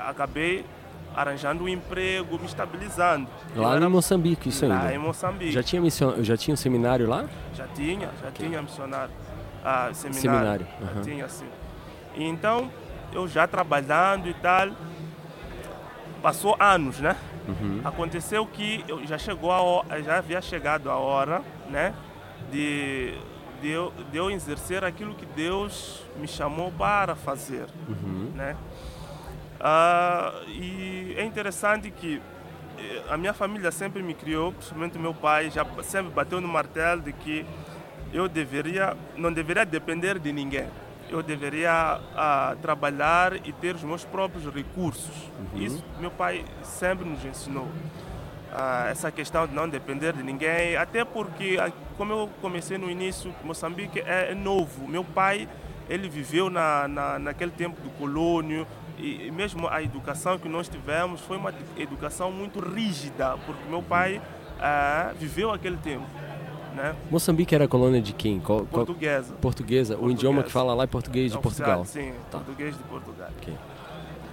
acabei 0.07 0.64
arranjando 1.14 1.64
um 1.64 1.69
emprego, 1.69 2.38
me 2.38 2.47
estabilizando. 2.47 3.26
Lá 3.57 3.75
era... 3.75 3.85
em 3.85 3.88
Moçambique, 3.88 4.49
isso 4.50 4.66
lá 4.66 4.83
ainda? 4.83 4.95
em 4.95 4.99
Moçambique. 4.99 5.52
Já 5.52 5.62
tinha, 5.62 5.83
mission... 5.83 6.23
já 6.23 6.37
tinha 6.37 6.54
um 6.54 6.57
seminário 6.57 7.09
lá? 7.09 7.26
Já 7.54 7.66
tinha, 7.69 8.11
já 8.23 8.28
okay. 8.28 8.47
tinha 8.47 8.62
missionário. 8.62 9.12
Ah, 9.64 9.90
seminário. 9.92 10.21
Seminário. 10.21 10.66
Uhum. 10.80 10.95
Já 10.95 11.00
tinha, 11.02 11.28
sim. 11.28 11.49
Então, 12.14 12.71
eu 13.12 13.26
já 13.26 13.47
trabalhando 13.47 14.28
e 14.28 14.35
tal, 14.35 14.69
passou 16.23 16.57
anos, 16.61 17.00
né? 17.00 17.16
Uhum. 17.49 17.80
Aconteceu 17.85 18.47
que 18.47 18.85
eu 18.87 19.04
já 19.07 19.19
chegou 19.19 19.50
a 19.50 19.61
hora, 19.61 20.02
já 20.02 20.19
havia 20.19 20.40
chegado 20.40 20.90
a 20.90 20.97
hora, 20.97 21.42
né, 21.69 21.95
de, 22.50 23.14
de, 23.61 23.68
eu, 23.68 23.92
de 24.11 24.16
eu 24.16 24.30
exercer 24.30 24.85
aquilo 24.85 25.14
que 25.14 25.26
Deus 25.26 26.02
me 26.16 26.26
chamou 26.28 26.73
para 26.73 27.14
fazer, 27.14 27.66
uhum. 27.88 28.32
né? 28.35 28.56
Uh, 29.61 30.49
e 30.49 31.14
é 31.18 31.25
interessante 31.25 31.90
que 31.90 32.23
eh, 32.78 33.02
a 33.11 33.16
minha 33.18 33.35
família 33.35 33.70
sempre 33.70 34.02
me 34.02 34.14
criou, 34.14 34.52
principalmente 34.52 34.99
meu 34.99 35.12
pai, 35.12 35.50
já 35.50 35.66
sempre 35.82 36.11
bateu 36.12 36.40
no 36.40 36.49
martelo 36.49 37.02
de 37.02 37.12
que 37.12 37.44
eu 38.11 38.26
deveria, 38.26 38.97
não 39.18 39.30
deveria 39.30 39.66
depender 39.66 40.18
de 40.18 40.32
ninguém 40.32 40.66
eu 41.11 41.23
deveria 41.23 42.00
uh, 42.00 42.56
trabalhar 42.62 43.35
e 43.47 43.52
ter 43.52 43.75
os 43.75 43.82
meus 43.82 44.04
próprios 44.04 44.47
recursos. 44.52 45.30
Uhum. 45.38 45.61
Isso 45.61 45.85
meu 45.99 46.11
pai 46.11 46.44
sempre 46.62 47.04
nos 47.04 47.25
ensinou. 47.25 47.68
Uh, 48.50 48.88
essa 48.90 49.12
questão 49.12 49.47
de 49.47 49.54
não 49.54 49.69
depender 49.69 50.12
de 50.12 50.25
ninguém, 50.25 50.76
até 50.76 51.04
porque, 51.04 51.57
ah, 51.61 51.71
como 51.97 52.12
eu 52.12 52.30
comecei 52.40 52.76
no 52.76 52.90
início, 52.90 53.33
Moçambique 53.45 54.00
é, 54.00 54.33
é 54.33 54.35
novo. 54.35 54.88
Meu 54.88 55.04
pai, 55.04 55.49
ele 55.88 56.09
viveu 56.09 56.50
na, 56.50 56.88
na, 56.88 57.19
naquele 57.21 57.52
tempo 57.52 57.80
do 57.80 57.90
colônio, 57.90 58.66
e 58.99 59.30
mesmo 59.30 59.69
a 59.69 59.83
educação 59.83 60.38
que 60.38 60.49
nós 60.49 60.69
tivemos 60.69 61.21
foi 61.21 61.37
uma 61.37 61.54
educação 61.76 62.30
muito 62.30 62.61
rígida, 62.61 63.38
porque 63.47 63.62
meu 63.69 63.83
pai 63.83 64.19
uh, 64.19 65.14
viveu 65.19 65.52
aquele 65.52 65.76
tempo. 65.76 66.07
Né? 66.75 66.95
Moçambique 67.11 67.54
era 67.54 67.66
colônia 67.66 68.00
de 68.00 68.12
quem? 68.12 68.38
Qual, 68.40 68.64
portuguesa. 68.64 69.35
Portuguesa. 69.35 69.97
O 69.99 70.11
idioma 70.11 70.42
que 70.42 70.50
fala 70.50 70.75
lá 70.75 70.85
é 70.85 70.87
português 70.87 71.33
de 71.33 71.38
Portugal. 71.38 71.85
Sim, 71.85 72.12
tá. 72.30 72.38
português 72.38 72.76
de 72.76 72.83
Portugal. 72.85 73.28
Okay. 73.40 73.54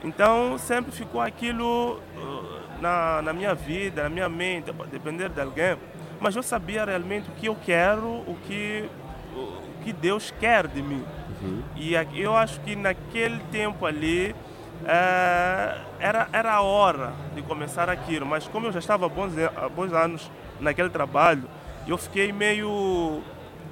Então 0.03 0.57
sempre 0.57 0.91
ficou 0.91 1.21
aquilo 1.21 1.99
uh, 2.15 2.81
na, 2.81 3.21
na 3.21 3.33
minha 3.33 3.53
vida, 3.53 4.03
na 4.03 4.09
minha 4.09 4.29
mente, 4.29 4.71
depender 4.91 5.29
de 5.29 5.41
alguém. 5.41 5.77
Mas 6.19 6.35
eu 6.35 6.43
sabia 6.43 6.85
realmente 6.85 7.29
o 7.29 7.33
que 7.33 7.47
eu 7.47 7.55
quero, 7.55 8.07
o 8.07 8.37
que, 8.47 8.89
o 9.35 9.83
que 9.83 9.93
Deus 9.93 10.33
quer 10.39 10.67
de 10.67 10.81
mim. 10.81 11.03
Uhum. 11.41 11.63
E 11.75 11.93
eu 12.15 12.35
acho 12.35 12.59
que 12.61 12.75
naquele 12.75 13.39
tempo 13.51 13.85
ali 13.85 14.35
é, 14.85 15.77
era, 15.99 16.27
era 16.31 16.53
a 16.53 16.61
hora 16.61 17.13
de 17.35 17.41
começar 17.41 17.89
aquilo. 17.89 18.25
Mas 18.25 18.47
como 18.47 18.67
eu 18.67 18.71
já 18.71 18.79
estava 18.79 19.05
há 19.05 19.09
bons, 19.09 19.33
há 19.37 19.69
bons 19.69 19.93
anos 19.93 20.31
naquele 20.59 20.89
trabalho, 20.89 21.43
eu 21.87 21.97
fiquei 21.97 22.31
meio 22.31 23.21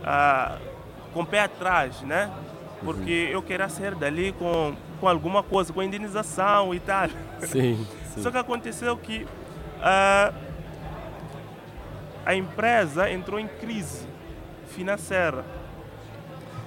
ah, 0.04 0.58
com 1.14 1.22
o 1.22 1.26
pé 1.26 1.42
atrás, 1.42 2.02
né? 2.02 2.32
Porque 2.84 3.26
uhum. 3.26 3.32
eu 3.32 3.42
queria 3.42 3.70
sair 3.70 3.96
dali 3.96 4.32
com, 4.34 4.76
com 5.06 5.10
alguma 5.10 5.44
coisa, 5.44 5.72
com 5.72 5.84
indenização 5.84 6.74
e 6.74 6.80
tal. 6.80 7.08
Sim, 7.42 7.86
sim. 8.16 8.24
Só 8.24 8.32
que 8.32 8.38
aconteceu 8.38 8.98
que 8.98 9.28
ah, 9.80 10.34
a 12.26 12.34
empresa 12.34 13.12
entrou 13.12 13.40
em 13.40 13.48
crise 13.48 14.08
financeira 14.70 15.46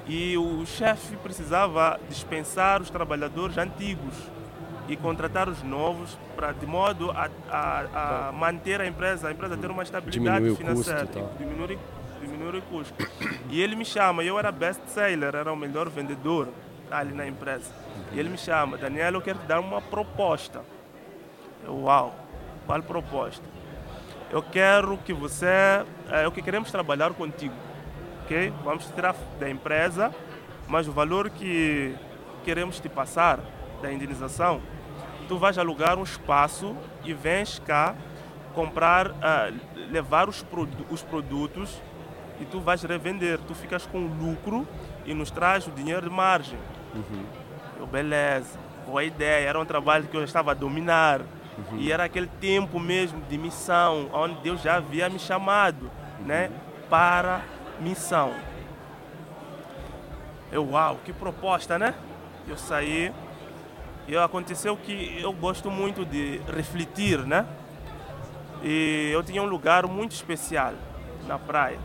e 0.07 0.39
o 0.39 0.65
chefe 0.65 1.17
precisava 1.17 1.99
dispensar 2.09 2.81
os 2.81 2.91
trabalhadores 2.91 3.59
antigos 3.59 4.15
e 4.89 4.97
contratar 4.97 5.49
os 5.49 5.63
novos 5.65 6.17
para 6.37 6.53
de 6.53 6.65
modo 6.65 7.11
a, 7.11 7.29
a, 7.51 8.29
a, 8.29 8.33
manter 8.33 8.81
a 8.81 8.87
empresa, 8.87 9.29
a 9.29 9.33
empresa 9.33 9.57
ter 9.57 9.69
uma 9.71 9.83
estabilidade 9.83 10.37
diminuir 10.39 10.57
financeira, 10.57 11.07
custo, 11.07 11.39
diminuir, 11.39 11.79
diminuir 12.21 12.55
o 12.55 12.63
custo. 12.63 12.95
E 13.51 13.61
ele 13.61 13.75
me 13.75 13.85
chama, 13.85 14.23
eu 14.23 14.39
era 14.39 14.53
best 14.53 14.83
seller, 14.87 15.35
era 15.35 15.53
o 15.53 15.57
melhor 15.57 15.89
vendedor 15.89 16.49
ali 16.91 17.13
na 17.13 17.27
empresa. 17.27 17.88
E 18.13 18.19
ele 18.19 18.29
me 18.29 18.39
chama, 18.39 18.77
Daniel, 18.77 19.15
eu 19.15 19.23
quero 19.23 19.39
te 19.39 19.47
dar 19.47 19.61
uma 19.61 19.81
proposta. 19.81 20.63
Eu, 21.65 21.83
uau, 21.83 22.15
qual 22.67 22.83
proposta? 22.83 23.45
Eu 24.31 24.43
quero 24.43 24.99
que 24.99 25.13
você, 25.13 25.85
é 26.11 26.27
o 26.27 26.33
que 26.33 26.43
queremos 26.43 26.71
trabalhar 26.71 27.13
contigo, 27.15 27.55
ok? 28.25 28.53
Vamos 28.63 28.87
tirar 28.87 29.15
da 29.41 29.49
empresa, 29.49 30.15
mas 30.67 30.87
o 30.87 30.93
valor 30.93 31.31
que 31.31 31.95
queremos 32.45 32.79
te 32.79 32.89
passar 32.89 33.41
da 33.81 33.93
indenização 33.93 34.61
tu 35.29 35.37
vais 35.37 35.59
alugar 35.59 35.99
um 35.99 36.03
espaço 36.03 36.75
e 37.05 37.13
vens 37.13 37.61
cá 37.65 37.95
comprar, 38.55 39.11
uh, 39.11 39.15
levar 39.91 40.29
os, 40.29 40.45
os 40.91 41.03
produtos 41.03 41.81
e 42.41 42.45
tu 42.47 42.61
vais 42.61 42.83
revender. 42.83 43.39
Tu 43.47 43.55
ficas 43.55 43.87
com 43.87 43.99
lucro 43.99 44.67
e 45.05 45.13
nos 45.13 45.31
traz 45.31 45.67
o 45.67 45.71
dinheiro 45.71 46.09
de 46.09 46.11
margem. 46.11 46.59
Uhum. 46.95 47.25
Eu, 47.79 47.87
beleza, 47.87 48.59
boa 48.85 49.05
ideia. 49.05 49.49
Era 49.49 49.61
um 49.61 49.65
trabalho 49.65 50.09
que 50.09 50.17
eu 50.17 50.25
estava 50.25 50.51
a 50.51 50.55
dominar. 50.55 51.21
Uhum. 51.21 51.79
E 51.79 51.93
era 51.93 52.05
aquele 52.05 52.27
tempo 52.41 52.79
mesmo 52.81 53.21
de 53.29 53.39
missão, 53.39 54.11
onde 54.13 54.35
Deus 54.41 54.61
já 54.61 54.77
havia 54.77 55.09
me 55.09 55.19
chamado 55.19 55.91
uhum. 56.19 56.27
né, 56.27 56.51
para 56.91 57.43
missão. 57.81 58.33
Eu, 60.51 60.71
uau, 60.71 60.99
que 61.05 61.13
proposta, 61.13 61.79
né? 61.79 61.95
Eu 62.49 62.57
saí 62.57 63.13
e 64.07 64.17
aconteceu 64.17 64.77
que 64.77 65.19
eu 65.21 65.33
gosto 65.33 65.71
muito 65.71 66.05
de 66.05 66.41
refletir, 66.49 67.19
né? 67.27 67.47
E 68.63 69.11
eu 69.13 69.23
tinha 69.23 69.43
um 69.43 69.47
lugar 69.47 69.87
muito 69.87 70.13
especial 70.13 70.73
na 71.27 71.39
praia. 71.39 71.79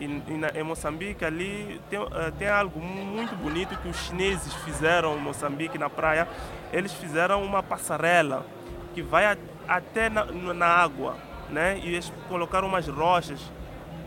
E, 0.00 0.04
e 0.04 0.32
na, 0.38 0.48
em 0.48 0.62
Moçambique 0.62 1.24
ali 1.24 1.80
tem, 1.90 1.98
uh, 1.98 2.08
tem 2.38 2.48
algo 2.48 2.80
muito 2.80 3.36
bonito 3.36 3.76
que 3.76 3.88
os 3.88 3.96
chineses 3.96 4.52
fizeram 4.64 5.16
em 5.16 5.20
Moçambique 5.20 5.76
na 5.76 5.90
praia. 5.90 6.26
Eles 6.72 6.92
fizeram 6.92 7.42
uma 7.44 7.62
passarela 7.62 8.46
que 8.94 9.02
vai 9.02 9.26
a, 9.26 9.36
até 9.68 10.08
na, 10.08 10.24
na, 10.24 10.66
água, 10.66 11.16
né? 11.50 11.78
E 11.78 11.94
eles 11.94 12.12
colocaram 12.28 12.66
umas 12.66 12.88
rochas. 12.88 13.40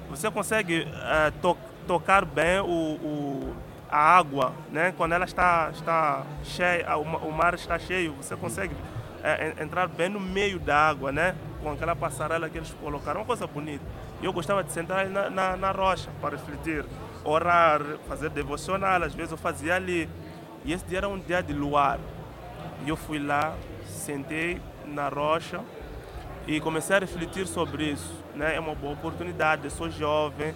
Você 0.10 0.30
consegue 0.32 0.82
uh, 0.82 1.32
to, 1.42 1.58
tocar 1.88 2.26
bem 2.26 2.60
o, 2.60 2.66
o 2.66 3.56
a 3.94 4.18
água, 4.18 4.54
né? 4.72 4.92
quando 4.98 5.12
ela 5.12 5.24
está, 5.24 5.70
está 5.72 6.26
cheia, 6.44 6.98
o 6.98 7.32
mar 7.32 7.54
está 7.54 7.78
cheio, 7.78 8.14
você 8.14 8.36
consegue 8.36 8.76
é, 9.24 9.54
entrar 9.62 9.88
bem 9.88 10.10
no 10.10 10.20
meio 10.20 10.58
da 10.58 10.76
água, 10.76 11.12
né? 11.12 11.36
com 11.62 11.72
aquela 11.72 11.96
passarela 11.96 12.50
que 12.50 12.58
eles 12.58 12.76
colocaram, 12.82 13.22
uma 13.22 13.26
coisa 13.26 13.46
bonita. 13.46 13.86
Eu 14.24 14.32
gostava 14.32 14.64
de 14.64 14.72
sentar 14.72 15.06
na, 15.08 15.30
na, 15.30 15.58
na 15.58 15.72
rocha 15.72 16.10
para 16.22 16.38
refletir, 16.38 16.86
orar, 17.26 17.82
fazer 18.08 18.30
devocional, 18.30 19.04
às 19.04 19.14
vezes 19.14 19.32
eu 19.32 19.38
fazia 19.38 19.76
ali. 19.76 20.10
E 20.64 20.72
esse 20.72 20.86
dia 20.86 21.00
era 21.00 21.10
um 21.10 21.20
dia 21.20 21.44
de 21.44 21.52
luar. 21.52 22.00
E 22.86 22.90
eu 22.90 22.96
fui 22.96 23.20
lá, 23.20 23.54
sentei 23.86 24.62
na 24.86 25.10
rocha 25.10 25.60
e 26.48 26.60
comecei 26.62 26.96
a 26.96 27.00
refletir 27.00 27.46
sobre 27.48 27.92
isso. 27.92 28.14
Né? 28.34 28.56
É 28.56 28.60
uma 28.60 28.74
boa 28.74 28.94
oportunidade, 28.94 29.66
eu 29.66 29.72
sou 29.72 29.90
jovem, 29.90 30.54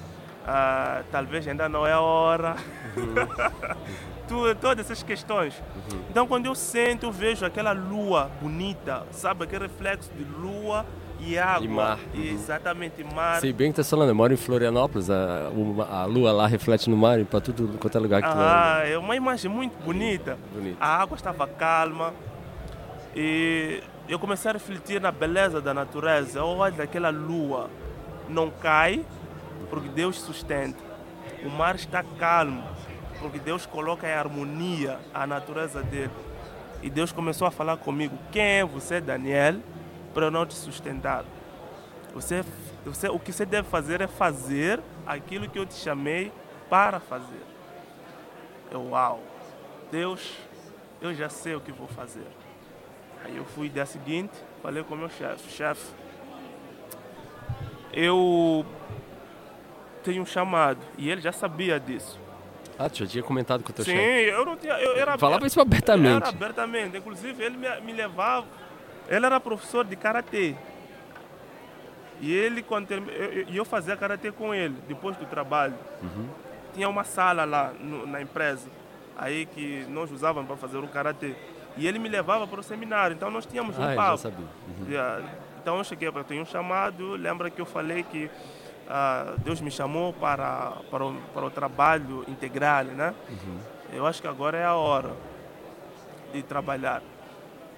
Uh, 0.48 1.04
talvez 1.12 1.46
ainda 1.46 1.68
não 1.68 1.86
é 1.86 1.92
a 1.92 2.00
hora. 2.00 2.56
Uhum. 2.96 4.56
todas 4.62 4.86
essas 4.86 5.04
questões. 5.04 5.54
Uhum. 5.76 6.02
Então, 6.10 6.26
quando 6.26 6.46
eu 6.46 6.56
sento, 6.56 7.06
eu 7.06 7.12
vejo 7.12 7.46
aquela 7.46 7.74
lua 7.74 8.32
bonita, 8.42 9.06
sabe? 9.12 9.44
Aquele 9.44 9.64
reflexo 9.64 10.10
de 10.14 10.24
lua 10.24 10.86
e 11.20 11.38
água. 11.38 11.66
E 11.66 11.68
mar. 11.68 12.00
E 12.14 12.30
exatamente, 12.30 13.04
mar. 13.04 13.40
Sei 13.40 13.54
bem 13.54 13.72
que 13.72 13.80
está 13.80 13.90
falando, 13.90 14.10
eu 14.10 14.16
moro 14.16 14.34
em 14.34 14.38
Florianópolis, 14.38 15.10
a, 15.10 15.50
a 15.90 16.06
lua 16.06 16.32
lá 16.32 16.48
reflete 16.48 16.90
no 16.90 16.98
mar 16.98 17.20
e 17.20 17.26
para 17.26 17.42
tudo 17.42 17.78
quanto 17.78 17.98
é 17.98 18.02
lugar 18.02 18.22
que 18.22 18.28
ah. 18.28 18.82
É 18.86 18.98
uma 18.98 19.16
imagem 19.16 19.50
muito 19.50 19.78
bonita. 19.84 20.38
bonita. 20.54 20.78
A 20.80 21.02
água 21.02 21.16
estava 21.16 21.48
calma 21.48 22.14
e 23.16 23.82
eu 24.08 24.20
comecei 24.20 24.50
a 24.50 24.54
refletir 24.54 25.02
na 25.02 25.12
beleza 25.12 25.60
da 25.60 25.74
natureza. 25.74 26.44
Olha 26.44 26.84
aquela 26.84 27.10
lua, 27.10 27.70
não 28.30 28.50
cai, 28.50 29.06
porque 29.70 29.90
Deus 29.90 30.20
sustenta. 30.20 30.86
O 31.44 31.50
mar 31.50 31.76
está 31.76 32.04
calmo, 32.18 32.64
porque 33.20 33.40
Deus 33.40 33.66
coloca 33.66 34.08
em 34.08 34.14
harmonia 34.14 35.00
a 35.14 35.28
natureza 35.28 35.82
dele. 35.82 36.12
E 36.82 36.90
Deus 36.90 37.12
começou 37.12 37.48
a 37.48 37.52
falar 37.52 37.78
comigo: 37.78 38.18
quem 38.32 38.60
é 38.60 38.66
você, 38.66 39.02
Daniel, 39.02 39.56
para 40.14 40.26
eu 40.26 40.32
não 40.32 40.46
te 40.46 40.54
sustentar? 40.54 41.26
Você, 42.14 42.44
você, 42.84 43.08
o 43.10 43.20
que 43.20 43.32
você 43.32 43.46
deve 43.46 43.68
fazer 43.68 44.02
é 44.02 44.08
fazer 44.08 44.82
aquilo 45.06 45.50
que 45.50 45.60
eu 45.60 45.66
te 45.66 45.76
chamei 45.76 46.32
para 46.70 47.00
fazer. 47.00 47.46
Eu, 48.72 48.90
uau, 48.90 49.22
Deus, 49.92 50.34
eu 51.02 51.14
já 51.14 51.30
sei 51.30 51.56
o 51.56 51.62
que 51.62 51.72
vou 51.72 51.88
fazer. 51.88 52.28
Aí 53.24 53.36
eu 53.36 53.46
fui 53.46 53.70
dia 53.70 53.86
seguinte, 53.86 54.34
falei 54.62 54.84
com 54.84 54.96
o 54.96 54.98
meu 54.98 55.10
chefe: 55.10 55.50
chefe, 55.50 55.86
eu 57.94 58.66
tenho 60.04 60.22
um 60.22 60.26
chamado. 60.26 60.80
E 60.98 61.10
ele 61.10 61.22
já 61.22 61.32
sabia 61.32 61.80
disso. 61.80 62.20
Ah, 62.80 62.90
tu 62.90 63.00
já 63.00 63.08
tinha 63.08 63.24
comentado 63.24 63.64
com 63.64 63.72
o 63.72 63.74
teu 63.74 63.84
Sim, 63.84 63.92
chefe? 63.92 64.04
Sim, 64.04 64.36
eu 64.36 64.46
não 64.46 64.56
tinha. 64.56 64.74
Eu 64.74 64.96
era, 64.98 65.18
Falava 65.18 65.48
isso 65.48 65.60
abertamente. 65.60 66.16
Era 66.16 66.30
abertamente. 66.30 66.98
Inclusive, 66.98 67.44
ele 67.44 67.58
me, 67.58 67.82
me 67.82 67.94
levava. 67.94 68.46
Ele 69.08 69.26
era 69.26 69.40
professor 69.40 69.86
de 69.86 69.96
karatê. 69.96 70.56
E 72.20 72.34
ele, 72.34 72.64
quando 72.64 72.92
eu, 72.92 73.04
eu, 73.10 73.48
eu 73.50 73.66
fazia 73.66 73.96
karatê 73.96 74.32
com 74.32 74.54
ele, 74.54 74.76
depois 74.88 75.16
do 75.18 75.26
trabalho. 75.26 75.76
Uhum. 76.02 76.28
Tinha 76.74 76.90
uma 76.90 77.04
sala 77.04 77.46
lá 77.46 77.74
no, 77.80 78.06
na 78.06 78.22
empresa, 78.22 78.68
aí 79.16 79.46
que 79.46 79.86
nós 79.90 80.12
usávamos 80.12 80.48
para 80.48 80.58
fazer 80.58 80.78
o 80.78 80.88
karatê. 80.88 81.36
E 81.76 81.88
ele 81.88 82.00
me 82.00 82.10
levava 82.10 82.48
para 82.48 82.60
o 82.60 82.64
seminário, 82.64 83.16
então 83.16 83.30
nós 83.30 83.46
tínhamos 83.46 83.78
um 83.78 83.84
ah, 83.84 83.96
papo. 83.96 84.18
Já 84.18 84.18
sabia. 84.18 84.46
Uhum. 84.46 85.30
Então 85.62 85.78
eu 85.78 85.84
cheguei, 85.84 86.08
eu 86.08 86.24
tenho 86.24 86.42
um 86.42 86.46
chamado, 86.46 87.16
lembra 87.16 87.50
que 87.50 87.62
eu 87.62 87.66
falei 87.66 88.02
que 88.04 88.26
uh, 88.26 89.40
Deus 89.40 89.62
me 89.62 89.70
chamou 89.70 90.14
para, 90.14 90.74
para, 90.90 91.06
o, 91.06 91.14
para 91.34 91.46
o 91.46 91.52
trabalho 91.52 92.26
integral, 92.28 92.86
né? 92.86 93.14
Uhum. 93.30 93.58
Eu 93.94 94.08
acho 94.08 94.22
que 94.22 94.28
agora 94.28 94.58
é 94.58 94.66
a 94.66 94.76
hora 94.76 95.12
de 96.34 96.42
trabalhar. 96.42 97.02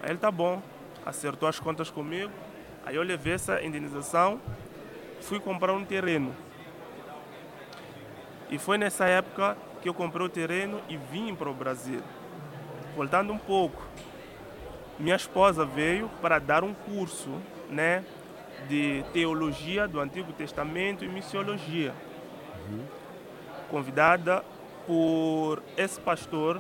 Aí 0.01 0.11
ele 0.11 0.17
tá 0.17 0.31
bom, 0.31 0.61
acertou 1.05 1.47
as 1.47 1.59
contas 1.59 1.89
comigo. 1.89 2.31
Aí 2.85 2.95
eu 2.95 3.03
levei 3.03 3.33
essa 3.33 3.61
indenização, 3.63 4.39
fui 5.21 5.39
comprar 5.39 5.73
um 5.73 5.85
terreno. 5.85 6.35
E 8.49 8.57
foi 8.57 8.77
nessa 8.77 9.05
época 9.05 9.55
que 9.81 9.87
eu 9.87 9.93
comprei 9.93 10.25
o 10.25 10.29
terreno 10.29 10.81
e 10.89 10.97
vim 10.97 11.35
para 11.35 11.49
o 11.49 11.53
Brasil. 11.53 12.01
Voltando 12.95 13.31
um 13.31 13.37
pouco, 13.37 13.81
minha 14.97 15.15
esposa 15.15 15.63
veio 15.65 16.09
para 16.21 16.39
dar 16.39 16.63
um 16.63 16.73
curso, 16.73 17.29
né, 17.69 18.03
de 18.67 19.05
teologia 19.13 19.87
do 19.87 19.99
Antigo 19.99 20.33
Testamento 20.33 21.05
e 21.05 21.07
missiologia. 21.07 21.93
Uhum. 22.69 22.85
Convidada 23.69 24.43
por 24.85 25.61
esse 25.77 25.99
pastor 25.99 26.59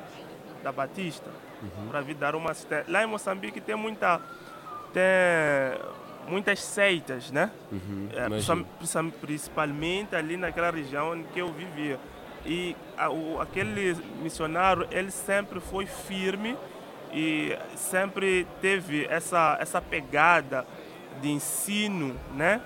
da 0.63 0.71
Batista 0.71 1.29
uhum. 1.61 1.87
para 1.89 2.01
vir 2.01 2.15
dar 2.15 2.35
uma 2.35 2.51
lá 2.87 3.03
em 3.03 3.07
Moçambique 3.07 3.61
tem 3.61 3.75
muita 3.75 4.19
tem 4.93 5.79
muitas 6.27 6.61
seitas, 6.63 7.31
né? 7.31 7.51
Uhum. 7.71 8.09
É, 8.13 8.27
principalmente 9.21 10.15
ali 10.15 10.37
naquela 10.37 10.71
região 10.71 11.15
em 11.15 11.23
que 11.23 11.39
eu 11.39 11.51
vivia. 11.51 11.99
E 12.45 12.75
a, 12.97 13.09
o, 13.09 13.41
aquele 13.41 13.95
missionário, 14.21 14.87
ele 14.91 15.11
sempre 15.11 15.59
foi 15.59 15.85
firme 15.85 16.57
e 17.11 17.57
sempre 17.75 18.47
teve 18.61 19.05
essa, 19.09 19.57
essa 19.59 19.81
pegada 19.81 20.65
de 21.21 21.29
ensino 21.29 22.15
né, 22.35 22.61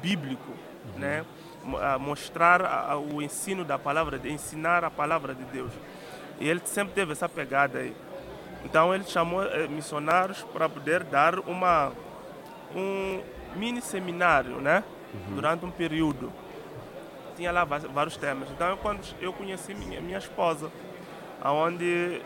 bíblico, 0.00 0.50
uhum. 0.50 1.00
né, 1.00 1.24
mostrar 2.00 2.96
o 2.98 3.22
ensino 3.22 3.64
da 3.64 3.78
palavra, 3.78 4.18
de 4.18 4.30
ensinar 4.30 4.84
a 4.84 4.90
palavra 4.90 5.34
de 5.34 5.44
Deus. 5.44 5.72
E 6.42 6.48
ele 6.48 6.60
sempre 6.64 6.92
teve 6.92 7.12
essa 7.12 7.28
pegada 7.28 7.78
aí. 7.78 7.94
Então 8.64 8.92
ele 8.92 9.04
chamou 9.04 9.44
eh, 9.44 9.68
missionários 9.68 10.44
para 10.52 10.68
poder 10.68 11.04
dar 11.04 11.38
uma, 11.38 11.92
um 12.74 13.20
mini 13.54 13.80
seminário, 13.80 14.60
né? 14.60 14.82
Uhum. 15.14 15.36
Durante 15.36 15.64
um 15.64 15.70
período. 15.70 16.32
Tinha 17.36 17.52
lá 17.52 17.64
vários 17.64 18.16
temas. 18.16 18.50
Então 18.50 18.76
quando 18.78 19.00
eu 19.20 19.32
conheci 19.32 19.72
minha, 19.72 20.00
minha 20.00 20.18
esposa, 20.18 20.68
aonde 21.40 22.20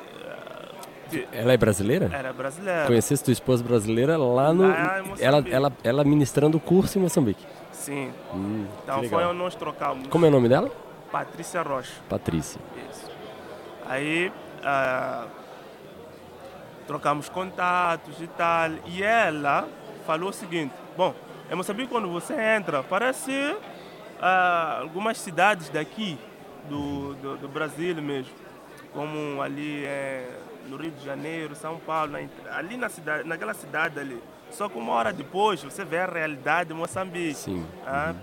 ela 1.31 1.52
é 1.52 1.57
brasileira? 1.59 2.11
Era 2.11 2.33
brasileira. 2.33 2.87
Conhecesse 2.87 3.22
tua 3.22 3.35
esposa 3.35 3.62
brasileira 3.62 4.16
lá 4.16 4.50
no. 4.55 4.66
Lá 4.66 5.02
ela, 5.20 5.44
ela, 5.46 5.72
ela 5.85 6.05
ministrando 6.05 6.57
o 6.57 6.61
curso 6.61 6.98
em 6.98 7.02
Moçambique. 7.02 7.44
Sim. 7.70 8.11
Hum, 8.33 8.66
então 8.83 9.05
foi 9.05 9.24
onde 9.26 9.38
nós 9.38 9.55
trocamos. 9.55 10.09
Como 10.09 10.24
é 10.24 10.29
o 10.29 10.33
nome 10.33 10.48
dela? 10.48 10.70
Patrícia 11.12 11.61
Rocha. 11.61 11.92
Patrícia. 12.09 12.59
Isso. 12.90 13.15
Aí 13.88 14.29
uh, 14.29 15.29
trocamos 16.87 17.29
contatos 17.29 18.20
e 18.20 18.27
tal. 18.27 18.70
E 18.87 19.03
ela 19.03 19.68
falou 20.07 20.31
o 20.31 20.33
seguinte: 20.33 20.75
Bom, 20.96 21.14
em 21.51 21.55
Moçambique, 21.55 21.88
quando 21.88 22.09
você 22.09 22.35
entra, 22.35 22.83
parece 22.83 23.31
uh, 23.31 24.83
algumas 24.83 25.18
cidades 25.18 25.68
daqui, 25.68 26.18
do, 26.68 27.14
do, 27.14 27.37
do 27.38 27.49
Brasil 27.49 27.94
mesmo, 28.03 28.33
como 28.92 29.40
ali 29.40 29.85
é 29.85 30.40
no 30.68 30.77
Rio 30.77 30.90
de 30.90 31.05
Janeiro, 31.05 31.55
São 31.55 31.79
Paulo, 31.79 32.12
na, 32.12 32.18
ali 32.57 32.77
na 32.77 32.88
cidade, 32.88 33.29
naquela 33.29 33.55
cidade 33.55 33.99
ali. 33.99 34.20
Só 34.51 34.68
que 34.68 34.79
uma 34.79 34.92
hora 34.92 35.12
depois 35.12 35.62
você 35.62 35.85
vê 35.85 35.99
a 35.99 36.07
realidade 36.07 36.68
de 36.68 36.75
Moçambique. 36.75 37.35
Sim. 37.35 37.59
Uhum. 37.59 38.16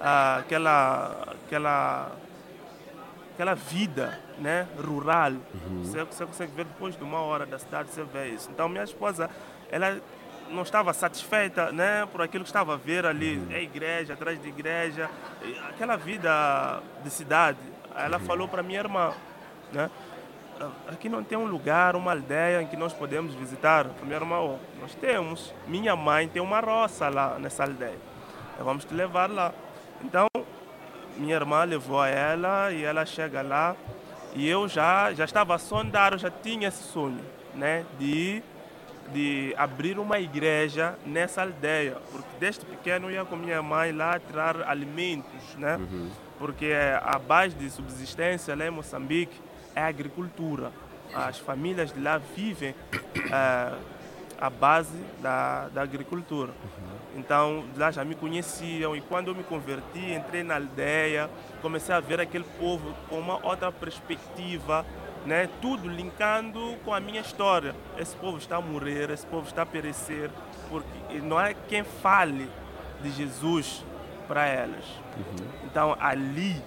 ah, 0.00 0.36
aquela, 0.38 1.34
aquela, 1.46 2.12
aquela 3.32 3.54
vida 3.54 4.18
né, 4.38 4.66
rural. 4.82 5.32
Uhum. 5.32 5.84
Você, 5.84 6.04
você 6.04 6.26
consegue 6.26 6.52
ver 6.52 6.64
depois 6.64 6.96
de 6.96 7.02
uma 7.02 7.20
hora 7.20 7.46
da 7.46 7.58
cidade, 7.58 7.90
você 7.90 8.02
vê 8.04 8.28
isso. 8.28 8.50
Então 8.50 8.68
minha 8.68 8.84
esposa, 8.84 9.30
ela 9.70 10.00
não 10.50 10.62
estava 10.62 10.92
satisfeita 10.92 11.72
né, 11.72 12.06
por 12.06 12.22
aquilo 12.22 12.44
que 12.44 12.50
estava 12.50 12.74
a 12.74 12.76
ver 12.76 13.06
ali, 13.06 13.38
uhum. 13.38 13.52
é 13.52 13.62
igreja, 13.62 14.14
atrás 14.14 14.40
de 14.40 14.48
igreja, 14.48 15.10
aquela 15.68 15.96
vida 15.96 16.82
de 17.02 17.10
cidade. 17.10 17.58
Ela 17.94 18.18
uhum. 18.18 18.24
falou 18.24 18.48
para 18.48 18.62
minha 18.62 18.80
irmã, 18.80 19.12
né? 19.72 19.90
aqui 20.88 21.08
não 21.08 21.24
tem 21.24 21.36
um 21.36 21.46
lugar, 21.46 21.96
uma 21.96 22.12
aldeia 22.12 22.62
em 22.62 22.66
que 22.66 22.76
nós 22.76 22.92
podemos 22.92 23.34
visitar. 23.34 23.86
Primeiro, 23.86 24.24
irmão, 24.24 24.58
nós 24.80 24.94
temos. 24.94 25.52
Minha 25.66 25.96
mãe 25.96 26.28
tem 26.28 26.40
uma 26.40 26.60
roça 26.60 27.08
lá 27.08 27.38
nessa 27.38 27.64
aldeia. 27.64 27.98
Então, 28.54 28.64
vamos 28.64 28.84
te 28.84 28.94
levar 28.94 29.30
lá. 29.30 29.52
Então, 30.02 30.26
minha 31.16 31.34
irmã 31.34 31.64
levou 31.64 32.04
ela 32.04 32.70
e 32.72 32.84
ela 32.84 33.04
chega 33.06 33.42
lá 33.42 33.76
E 34.34 34.48
eu 34.48 34.68
já, 34.68 35.12
já 35.14 35.24
estava 35.24 35.54
a 35.54 35.58
sondar, 35.58 36.12
eu 36.12 36.18
já 36.18 36.30
tinha 36.30 36.68
esse 36.68 36.82
sonho, 36.82 37.20
né? 37.54 37.84
De, 37.98 38.42
de 39.12 39.54
abrir 39.56 39.98
uma 39.98 40.18
igreja 40.18 40.96
nessa 41.06 41.42
aldeia. 41.42 41.96
Porque 42.10 42.28
desde 42.40 42.66
pequeno 42.66 43.06
eu 43.06 43.12
ia 43.12 43.24
com 43.24 43.36
minha 43.36 43.62
mãe 43.62 43.92
lá 43.92 44.18
tirar 44.18 44.62
alimentos, 44.68 45.54
né? 45.56 45.76
Uhum. 45.76 46.10
Porque 46.38 46.72
a 47.00 47.18
base 47.18 47.54
de 47.54 47.70
subsistência 47.70 48.56
lá 48.56 48.66
em 48.66 48.70
Moçambique 48.70 49.40
é 49.74 49.82
a 49.82 49.86
agricultura. 49.86 50.72
As 51.14 51.38
famílias 51.38 51.92
de 51.92 52.00
lá 52.00 52.18
vivem 52.18 52.70
uh, 52.72 53.78
a 54.40 54.50
base 54.50 54.98
da, 55.22 55.68
da 55.68 55.82
agricultura. 55.82 56.52
Então, 57.16 57.64
lá 57.76 57.90
já 57.90 58.04
me 58.04 58.14
conheciam 58.14 58.96
e 58.96 59.00
quando 59.00 59.28
eu 59.28 59.34
me 59.34 59.44
converti, 59.44 60.12
entrei 60.12 60.42
na 60.42 60.56
aldeia, 60.56 61.30
comecei 61.62 61.94
a 61.94 62.00
ver 62.00 62.20
aquele 62.20 62.44
povo 62.58 62.94
com 63.08 63.18
uma 63.18 63.44
outra 63.46 63.70
perspectiva, 63.70 64.84
né? 65.24 65.48
tudo 65.62 65.88
linkando 65.88 66.76
com 66.84 66.92
a 66.92 67.00
minha 67.00 67.20
história. 67.20 67.74
Esse 67.96 68.16
povo 68.16 68.38
está 68.38 68.56
a 68.56 68.60
morrer, 68.60 69.10
esse 69.10 69.26
povo 69.26 69.46
está 69.46 69.62
a 69.62 69.66
perecer, 69.66 70.30
porque 70.68 71.20
não 71.22 71.40
é 71.40 71.54
quem 71.68 71.84
fale 71.84 72.50
de 73.00 73.10
Jesus 73.10 73.84
para 74.26 74.46
elas. 74.46 74.84
Uhum. 75.16 75.46
Então, 75.64 75.96
ali, 76.00 76.60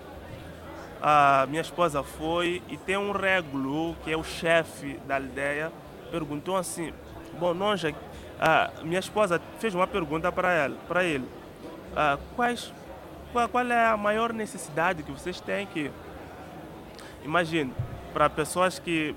a 1.01 1.45
minha 1.49 1.61
esposa 1.61 2.03
foi 2.03 2.61
e 2.69 2.77
tem 2.77 2.97
um 2.97 3.11
régulo, 3.11 3.95
que 4.03 4.11
é 4.11 4.17
o 4.17 4.23
chefe 4.23 4.99
da 5.05 5.15
aldeia, 5.15 5.71
perguntou 6.09 6.55
assim, 6.55 6.93
bom, 7.37 7.53
nós 7.53 7.83
ah, 8.39 8.69
minha 8.83 8.99
esposa 8.99 9.41
fez 9.59 9.73
uma 9.73 9.87
pergunta 9.87 10.31
para 10.31 10.51
ela, 10.51 10.75
para 10.87 11.03
ele. 11.03 11.27
Ah, 11.95 12.17
quais, 12.35 12.71
qual, 13.31 13.49
qual, 13.49 13.65
é 13.65 13.87
a 13.87 13.97
maior 13.97 14.33
necessidade 14.33 15.03
que 15.03 15.11
vocês 15.11 15.39
têm 15.39 15.65
que 15.65 15.91
imagine 17.23 17.73
para 18.13 18.29
pessoas 18.29 18.79
que 18.79 19.15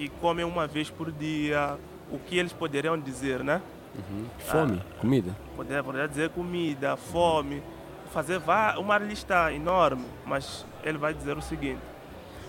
que 0.00 0.08
comem 0.08 0.46
uma 0.46 0.66
vez 0.66 0.88
por 0.88 1.12
dia, 1.12 1.76
o 2.10 2.18
que 2.18 2.38
eles 2.38 2.54
poderiam 2.54 2.98
dizer, 2.98 3.44
né? 3.44 3.60
Uhum. 3.94 4.24
Fome, 4.38 4.80
ah, 4.80 4.98
comida. 4.98 5.36
Poderia, 5.54 5.84
poderia 5.84 6.08
dizer 6.08 6.30
comida, 6.30 6.96
fome, 6.96 7.62
fazer 8.10 8.40
uma 8.78 8.96
lista 8.96 9.52
enorme, 9.52 10.06
mas 10.24 10.64
ele 10.82 10.96
vai 10.96 11.12
dizer 11.12 11.36
o 11.36 11.42
seguinte: 11.42 11.82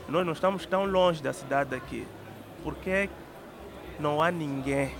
nós 0.07 0.25
não 0.25 0.31
estamos 0.31 0.65
tão 0.65 0.85
longe 0.85 1.21
da 1.21 1.33
cidade 1.33 1.75
aqui, 1.75 2.07
porque 2.63 3.09
não 3.99 4.21
há 4.21 4.31
ninguém 4.31 4.93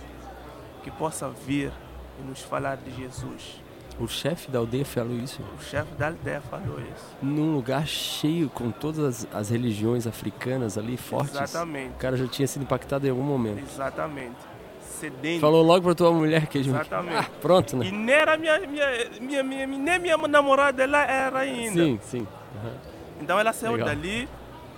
que 0.84 0.92
possa 0.92 1.30
vir 1.30 1.72
e 2.20 2.28
nos 2.28 2.42
falar 2.42 2.78
de 2.78 2.92
Jesus. 2.92 3.62
O 4.00 4.08
chefe 4.08 4.50
da 4.50 4.60
aldeia 4.60 4.86
falou 4.86 5.16
isso? 5.16 5.42
O 5.58 5.64
chefe 5.64 5.94
da 5.94 6.08
aldeia 6.08 6.42
falou 6.42 6.80
isso. 6.80 7.16
Num 7.22 7.54
lugar 7.54 7.86
cheio, 7.86 8.50
com 8.50 8.72
todas 8.72 9.00
as, 9.00 9.28
as 9.34 9.50
religiões 9.50 10.08
africanas 10.08 10.78
ali 10.78 10.98
fortes. 10.98 11.36
Exatamente. 11.36 11.92
O 11.92 11.98
cara 11.98 12.18
já 12.18 12.28
tinha 12.28 12.48
sido 12.48 12.64
impactado 12.64 13.06
em 13.06 13.10
algum 13.10 13.24
momento. 13.24 13.60
Exatamente. 13.60 14.38
Sedento. 14.82 15.42
Falou 15.42 15.64
logo 15.64 15.84
para 15.84 15.96
tua 15.96 16.12
mulher 16.12 16.48
que 16.48 16.60
Exatamente. 16.60 17.16
Ah, 17.16 17.26
pronto, 17.42 17.78
né? 17.78 17.86
E 17.86 17.92
nem 17.92 18.16
era 18.16 18.38
minha, 18.38 18.60
minha, 18.60 18.88
minha, 19.20 19.44
minha, 19.44 19.68
nem 19.68 20.00
minha 20.00 20.18
namorada 20.18 20.84
ela 20.84 21.04
era 21.04 21.40
ainda. 21.40 21.84
Sim, 21.84 22.00
sim. 22.02 22.20
Uhum. 22.20 22.74
Então 23.22 23.40
ela 23.40 23.54
saiu 23.54 23.74
Legal. 23.74 23.90
dali 23.90 24.28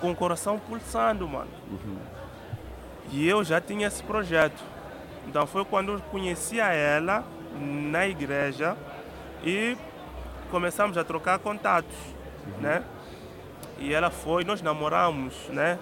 com 0.01 0.11
o 0.11 0.15
coração 0.15 0.59
pulsando, 0.59 1.27
mano. 1.27 1.49
Uhum. 1.71 1.97
E 3.11 3.27
eu 3.27 3.43
já 3.43 3.61
tinha 3.61 3.87
esse 3.87 4.03
projeto. 4.03 4.61
Então 5.27 5.47
foi 5.47 5.65
quando 5.65 5.93
eu 5.93 5.99
conheci 6.11 6.59
a 6.59 6.73
ela 6.73 7.23
na 7.59 8.07
igreja 8.07 8.75
e 9.43 9.77
começamos 10.49 10.97
a 10.97 11.03
trocar 11.03 11.39
contatos, 11.39 11.95
uhum. 12.45 12.61
né? 12.61 12.83
E 13.79 13.93
ela 13.93 14.09
foi, 14.09 14.43
nós 14.43 14.61
namoramos, 14.61 15.33
né? 15.49 15.79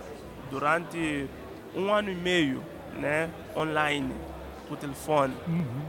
Durante 0.50 1.28
um 1.76 1.94
ano 1.94 2.10
e 2.10 2.16
meio, 2.16 2.64
né? 2.98 3.30
Online, 3.56 4.14
por 4.68 4.78
telefone. 4.78 5.36
Uhum. 5.48 5.86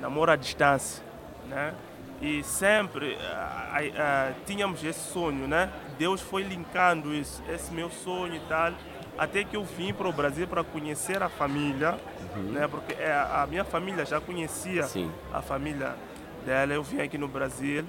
Namoro 0.00 0.30
à 0.32 0.36
distância, 0.36 1.02
né? 1.48 1.74
E 2.22 2.42
sempre 2.44 3.14
uh, 3.14 3.16
uh, 3.16 4.34
tínhamos 4.46 4.84
esse 4.84 5.12
sonho, 5.12 5.48
né? 5.48 5.70
Deus 5.98 6.20
foi 6.20 6.42
linkando 6.42 7.14
isso, 7.14 7.42
esse 7.48 7.72
meu 7.72 7.90
sonho 7.90 8.36
e 8.36 8.40
tal 8.40 8.72
até 9.20 9.44
que 9.44 9.54
eu 9.54 9.62
vim 9.62 9.92
para 9.92 10.08
o 10.08 10.12
Brasil 10.12 10.48
para 10.48 10.64
conhecer 10.64 11.22
a 11.22 11.28
família, 11.28 11.98
uhum. 12.34 12.52
né? 12.52 12.66
Porque 12.66 12.94
é, 12.94 13.12
a 13.12 13.46
minha 13.46 13.64
família 13.64 14.06
já 14.06 14.18
conhecia 14.18 14.84
Sim. 14.84 15.12
a 15.30 15.42
família 15.42 15.94
dela. 16.46 16.72
Eu 16.72 16.82
vim 16.82 17.02
aqui 17.02 17.18
no 17.18 17.28
Brasil 17.28 17.84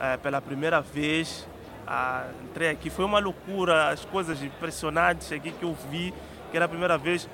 é, 0.00 0.16
pela 0.16 0.40
primeira 0.40 0.80
vez. 0.80 1.46
Ah, 1.86 2.26
entrei 2.42 2.70
aqui, 2.70 2.90
foi 2.90 3.04
uma 3.04 3.20
loucura, 3.20 3.90
as 3.90 4.04
coisas 4.04 4.42
impressionantes 4.42 5.30
aqui 5.30 5.52
que 5.52 5.62
eu 5.62 5.76
vi, 5.92 6.12
que 6.50 6.56
era 6.56 6.64
a 6.64 6.68
primeira 6.68 6.98
vez. 6.98 7.28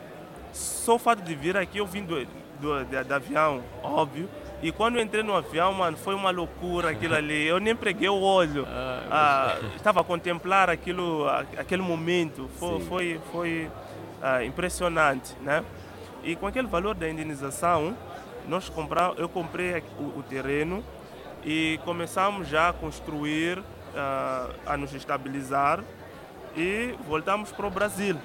Só 0.53 0.97
o 0.97 0.99
fato 0.99 1.23
de 1.23 1.35
vir 1.35 1.57
aqui, 1.57 1.79
eu 1.79 1.87
vim 1.87 2.05
do, 2.05 2.23
do, 2.61 2.85
do, 2.85 3.05
do 3.05 3.15
avião, 3.15 3.63
óbvio, 3.83 4.29
e 4.63 4.71
quando 4.71 4.97
eu 4.97 5.03
entrei 5.03 5.23
no 5.23 5.35
avião, 5.35 5.73
mano, 5.73 5.97
foi 5.97 6.15
uma 6.15 6.31
loucura 6.31 6.91
aquilo 6.91 7.15
ali. 7.15 7.47
Eu 7.47 7.59
nem 7.59 7.75
preguei 7.75 8.09
o 8.11 8.21
olho. 8.21 8.67
Ah, 8.69 9.03
ah, 9.11 9.59
estava 9.75 10.03
a 10.03 10.05
contemplar 10.05 10.69
aquilo, 10.69 11.27
aquele 11.57 11.81
momento. 11.81 12.51
Foi, 12.59 12.81
foi, 12.81 13.21
foi 13.33 13.71
ah, 14.21 14.45
impressionante, 14.45 15.35
né? 15.41 15.65
E 16.23 16.37
com 16.37 16.47
aquele 16.47 16.69
valor 16.69 16.95
da 16.95 17.09
indenização, 17.09 17.97
nós 18.47 18.69
comprar, 18.69 19.15
eu 19.17 19.29
comprei 19.29 19.83
o, 19.99 20.19
o, 20.19 20.23
terreno 20.29 20.85
e 21.43 21.81
começamos 21.87 22.47
já 22.47 22.69
a 22.69 22.73
construir, 22.75 23.63
ah, 23.97 24.51
a 24.67 24.77
nos 24.77 24.93
estabilizar 24.93 25.83
e 26.55 26.95
voltamos 27.09 27.51
para 27.51 27.67
o 27.67 27.71
Brasil. 27.71 28.19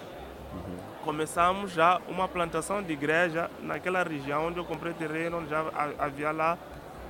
Uhum 0.56 0.96
começamos 1.06 1.72
já 1.72 2.02
uma 2.10 2.28
plantação 2.28 2.82
de 2.82 2.92
igreja 2.92 3.50
naquela 3.62 4.02
região 4.02 4.48
onde 4.48 4.58
eu 4.58 4.66
comprei 4.66 4.92
terreno, 4.92 5.38
onde 5.38 5.52
já 5.52 5.64
havia 6.00 6.32
lá 6.32 6.58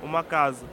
uma 0.02 0.22
casa. 0.22 0.66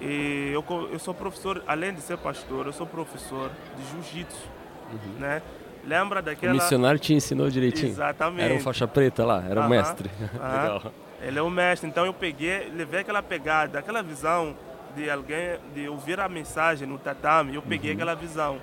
E 0.00 0.50
eu, 0.52 0.64
eu 0.92 0.98
sou 0.98 1.14
professor, 1.14 1.62
além 1.66 1.94
de 1.94 2.02
ser 2.02 2.18
pastor, 2.18 2.66
eu 2.66 2.72
sou 2.72 2.86
professor 2.86 3.50
de 3.76 3.90
jiu-jitsu, 3.90 4.48
uhum. 4.92 5.18
né? 5.18 5.40
Lembra 5.84 6.20
daquela... 6.20 6.52
O 6.52 6.56
missionário 6.56 7.00
te 7.00 7.14
ensinou 7.14 7.48
direitinho? 7.48 7.90
Exatamente. 7.90 8.44
Era 8.44 8.54
um 8.54 8.60
faixa 8.60 8.86
preta 8.86 9.24
lá, 9.24 9.42
era 9.48 9.60
o 9.60 9.62
uh 9.62 9.66
-huh. 9.66 9.70
mestre. 9.70 10.10
Uh 10.20 10.38
-huh. 10.38 10.62
Legal. 10.62 10.92
Ele 11.22 11.38
é 11.38 11.42
o 11.42 11.50
mestre, 11.50 11.88
então 11.88 12.04
eu 12.04 12.12
peguei, 12.12 12.68
levei 12.68 13.00
aquela 13.00 13.22
pegada, 13.22 13.78
aquela 13.78 14.02
visão 14.02 14.56
de 14.94 15.08
alguém, 15.08 15.58
de 15.72 15.88
ouvir 15.88 16.20
a 16.20 16.28
mensagem 16.28 16.86
no 16.86 16.98
tatame, 16.98 17.54
eu 17.54 17.62
peguei 17.62 17.92
uhum. 17.92 17.96
aquela 17.96 18.14
visão. 18.14 18.58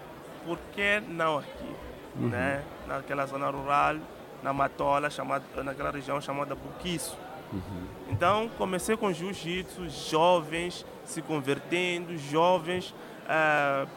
Por 0.45 0.59
que 0.73 1.01
não 1.07 1.39
aqui? 1.39 1.88
Uhum. 2.19 2.29
Né? 2.29 2.63
naquela 2.89 3.25
zona 3.25 3.49
rural, 3.49 3.97
na 4.41 4.51
Matola, 4.51 5.09
chamada, 5.09 5.43
naquela 5.63 5.91
região 5.91 6.19
chamada 6.19 6.55
Buquiço. 6.55 7.17
Uhum. 7.53 7.83
Então 8.09 8.49
comecei 8.57 8.97
com 8.97 9.11
jiu-jitsu, 9.13 9.89
jovens 9.89 10.85
se 11.05 11.21
convertendo, 11.21 12.17
jovens 12.17 12.93
uh, 13.25 13.87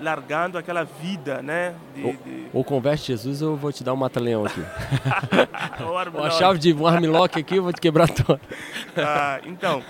largando 0.00 0.58
aquela 0.58 0.84
vida, 0.84 1.42
né? 1.42 1.74
De, 1.94 2.04
ou, 2.04 2.12
de... 2.12 2.46
ou, 2.52 2.64
converte 2.64 3.06
Jesus 3.06 3.42
ou 3.42 3.50
eu 3.50 3.56
vou 3.56 3.72
te 3.72 3.82
dar 3.82 3.92
um 3.92 3.96
mata-leão 3.96 4.44
aqui. 4.44 4.62
a 6.22 6.30
chave 6.30 6.58
de 6.58 6.72
um 6.72 6.86
armlock 6.86 7.38
aqui 7.38 7.56
eu 7.56 7.64
vou 7.64 7.72
te 7.72 7.80
quebrar 7.80 8.08
toda. 8.08 8.40
uh, 8.94 9.48
então, 9.48 9.82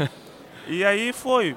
e 0.67 0.85
aí 0.85 1.13
foi. 1.13 1.57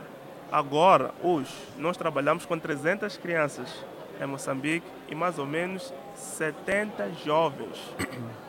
Agora, 0.52 1.12
hoje, 1.24 1.52
nós 1.80 1.98
trabalhamos 1.98 2.46
com 2.46 2.60
300 2.60 3.18
crianças 3.18 3.84
em 4.24 4.28
Moçambique 4.28 4.86
e 5.10 5.16
mais 5.16 5.38
ou 5.40 5.46
menos 5.46 5.94
70 6.16 7.12
jovens. 7.26 7.78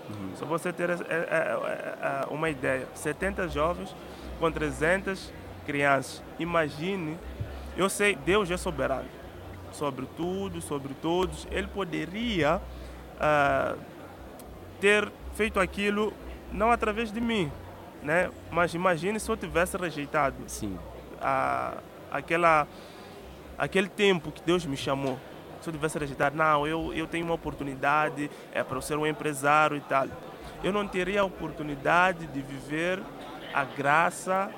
Uhum. 0.08 0.36
Só 0.36 0.44
você 0.44 0.72
ter 0.72 0.90
é, 0.90 0.94
é, 1.08 1.58
é, 2.02 2.26
uma 2.30 2.50
ideia. 2.50 2.86
70 2.94 3.48
jovens 3.48 3.94
com 4.38 4.50
300 4.50 5.32
crianças. 5.64 6.22
Imagine, 6.38 7.16
eu 7.76 7.88
sei, 7.88 8.14
Deus 8.14 8.50
é 8.50 8.56
soberano 8.56 9.08
sobre 9.72 10.06
tudo, 10.16 10.60
sobre 10.60 10.94
todos. 10.94 11.46
Ele 11.50 11.66
poderia 11.66 12.60
uh, 13.16 13.78
ter 14.80 15.10
feito 15.34 15.58
aquilo 15.58 16.12
não 16.52 16.70
através 16.70 17.12
de 17.12 17.20
mim, 17.20 17.50
né? 18.02 18.30
Mas 18.50 18.74
imagine 18.74 19.18
se 19.18 19.28
eu 19.28 19.36
tivesse 19.36 19.76
rejeitado 19.76 20.36
Sim. 20.46 20.78
Uh, 21.16 21.80
aquela, 22.10 22.68
aquele 23.58 23.88
tempo 23.88 24.30
que 24.30 24.42
Deus 24.42 24.64
me 24.64 24.76
chamou 24.76 25.18
se 25.64 25.70
eu 25.70 25.72
tivesse 25.72 25.98
rejeitado, 25.98 26.36
não, 26.36 26.66
eu, 26.66 26.92
eu 26.94 27.06
tenho 27.06 27.24
uma 27.24 27.34
oportunidade 27.34 28.30
é, 28.52 28.62
para 28.62 28.80
ser 28.80 28.96
um 28.96 29.06
empresário 29.06 29.76
e 29.76 29.80
tal. 29.80 30.06
Eu 30.62 30.72
não 30.72 30.86
teria 30.86 31.22
a 31.22 31.24
oportunidade 31.24 32.26
de 32.26 32.40
viver 32.40 33.02
a 33.52 33.64
graça 33.64 34.50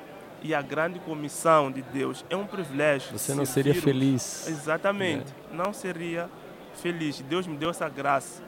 e 0.42 0.54
a 0.54 0.60
grande 0.60 0.98
comissão 0.98 1.70
de 1.70 1.82
Deus. 1.82 2.24
É 2.28 2.36
um 2.36 2.46
privilégio. 2.46 3.16
Você 3.16 3.34
não 3.34 3.44
seria 3.44 3.74
feliz. 3.74 4.46
Exatamente. 4.48 5.32
É. 5.52 5.56
Não 5.56 5.72
seria 5.72 6.28
feliz. 6.74 7.20
Deus 7.22 7.46
me 7.46 7.56
deu 7.56 7.70
essa 7.70 7.88
graça 7.88 8.42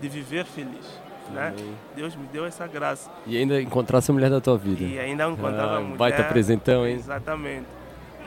de 0.00 0.08
viver 0.08 0.44
feliz. 0.44 1.00
Né? 1.30 1.54
Deus 1.96 2.14
me 2.14 2.26
deu 2.26 2.44
essa 2.44 2.66
graça. 2.66 3.10
E 3.26 3.38
ainda 3.38 3.60
encontrar 3.60 3.98
essa 3.98 4.12
mulher 4.12 4.30
da 4.30 4.40
tua 4.40 4.58
vida. 4.58 4.84
E 4.84 4.98
ainda 4.98 5.24
encontrar 5.28 5.64
ah, 5.64 5.76
a 5.76 5.80
mulher. 5.80 5.96
Baita 5.96 6.24
presentão, 6.24 6.86
hein? 6.86 6.94
Exatamente. 6.94 7.66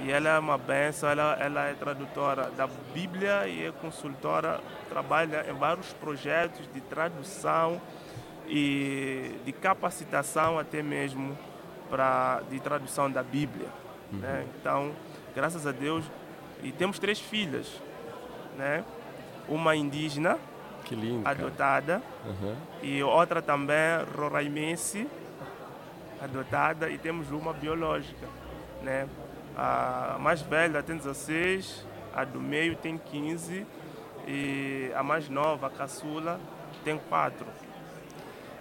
E 0.02 0.12
ela 0.12 0.30
é 0.30 0.40
uma 0.40 0.58
benção, 0.58 1.10
ela, 1.10 1.38
ela 1.40 1.68
é 1.68 1.74
tradutora 1.74 2.52
da 2.52 2.68
Bíblia 2.94 3.48
e 3.48 3.66
é 3.66 3.72
consultora, 3.72 4.60
trabalha 4.90 5.46
em 5.50 5.54
vários 5.54 5.94
projetos 5.94 6.68
de 6.74 6.82
tradução 6.82 7.82
e 8.48 9.40
de 9.46 9.52
capacitação 9.52 10.60
até 10.60 10.84
mesmo 10.84 11.38
para 11.90 12.42
de 12.50 12.60
tradução 12.60 13.10
da 13.10 13.24
Bíblia. 13.24 13.68
Uhum. 14.12 14.20
Né? 14.20 14.46
Então, 14.60 14.92
graças 15.34 15.66
a 15.66 15.72
Deus, 15.72 16.06
e 16.62 16.72
temos 16.72 17.00
três 17.00 17.20
filhas, 17.20 17.82
né? 18.58 18.84
Uma 19.48 19.76
indígena, 19.76 20.40
lindo, 20.90 21.28
adotada, 21.28 22.02
uhum. 22.26 22.56
e 22.82 23.04
outra 23.04 23.42
também 23.42 23.76
roraimense, 24.16 25.08
adotada, 26.22 26.90
e 26.90 26.98
temos 26.98 27.30
uma 27.32 27.54
biológica, 27.54 28.28
né? 28.82 29.08
A 29.58 30.18
mais 30.20 30.42
velha 30.42 30.84
tem 30.84 30.98
16, 30.98 31.86
a 32.14 32.24
do 32.24 32.42
meio 32.42 32.76
tem 32.76 32.98
15 32.98 33.66
e 34.28 34.92
a 34.96 35.04
mais 35.04 35.30
nova, 35.30 35.68
a 35.68 35.70
caçula, 35.70 36.40
tem 36.84 36.98
4. 37.10 37.46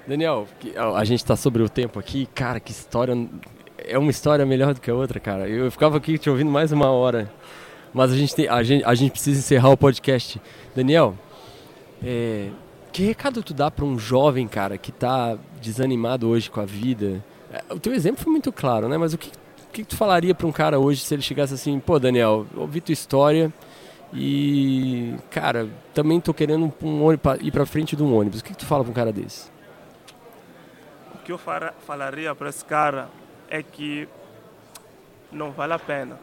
Daniel, 0.07 0.47
a 0.95 1.05
gente 1.05 1.21
está 1.21 1.35
sobre 1.35 1.63
o 1.63 1.69
tempo 1.69 1.99
aqui, 1.99 2.27
cara, 2.27 2.61
que 2.61 2.71
história. 2.71 3.15
É 3.79 3.99
uma 3.99 4.11
história 4.11 4.45
melhor 4.45 4.75
do 4.75 4.81
que 4.81 4.91
a 4.91 4.95
outra, 4.95 5.19
cara. 5.19 5.49
Eu 5.49 5.71
ficava 5.71 5.97
aqui 5.97 6.19
te 6.19 6.29
ouvindo 6.29 6.51
mais 6.51 6.73
uma 6.73 6.91
hora. 6.91 7.31
Mas 7.93 8.13
a 8.13 8.17
gente, 8.17 8.35
tem, 8.35 8.49
a 8.49 8.63
gente, 8.63 8.85
a 8.85 8.95
gente 8.95 9.13
precisa 9.13 9.39
encerrar 9.39 9.71
o 9.71 9.77
podcast. 9.77 10.41
Daniel, 10.75 11.17
é, 12.03 12.51
que 12.93 13.05
recado 13.05 13.43
tu 13.43 13.55
dá 13.55 13.71
para 13.71 13.85
um 13.85 13.99
jovem, 13.99 14.47
cara, 14.47 14.77
que 14.77 14.91
está 14.91 15.39
desanimado 15.63 16.29
hoje 16.29 16.51
com 16.51 16.61
a 16.61 16.65
vida? 16.65 17.25
É, 17.53 17.73
o 17.73 17.79
teu 17.79 17.95
exemplo 17.95 18.23
foi 18.23 18.33
muito 18.33 18.53
claro, 18.53 18.89
né? 18.89 18.99
Mas 18.99 19.15
o 19.15 19.19
que, 19.19 19.31
que 19.75 19.85
tu 19.85 19.97
falaria 19.97 20.35
para 20.35 20.47
um 20.47 20.53
cara 20.53 20.79
hoje 20.79 21.01
se 21.01 21.13
ele 21.13 21.23
chegasse 21.23 21.53
assim, 21.53 21.81
pô, 21.81 21.99
Daniel, 21.99 22.47
ouvi 22.55 22.81
tua 22.81 22.93
história 22.93 23.53
e, 24.13 25.17
cara, 25.31 25.69
também 25.93 26.21
tô 26.21 26.33
querendo 26.33 26.73
um 26.81 27.05
ônibus, 27.05 27.39
ir 27.41 27.51
para 27.51 27.67
frente 27.67 27.97
de 27.97 28.03
um 28.03 28.17
ônibus. 28.17 28.39
O 28.39 28.45
que, 28.45 28.53
que 28.53 28.59
tu 28.59 28.67
fala 28.67 28.85
para 28.85 28.91
um 28.93 28.95
cara 28.95 29.13
desse? 29.13 29.51
O 31.13 31.19
que 31.19 31.33
eu 31.33 31.39
falaria 31.39 32.33
para 32.37 32.49
esse 32.49 32.65
cara 32.65 33.09
é 33.51 33.63
que 33.65 34.09
não 35.33 35.51
vale 35.51 35.73
a 35.73 35.79
pena 35.79 36.21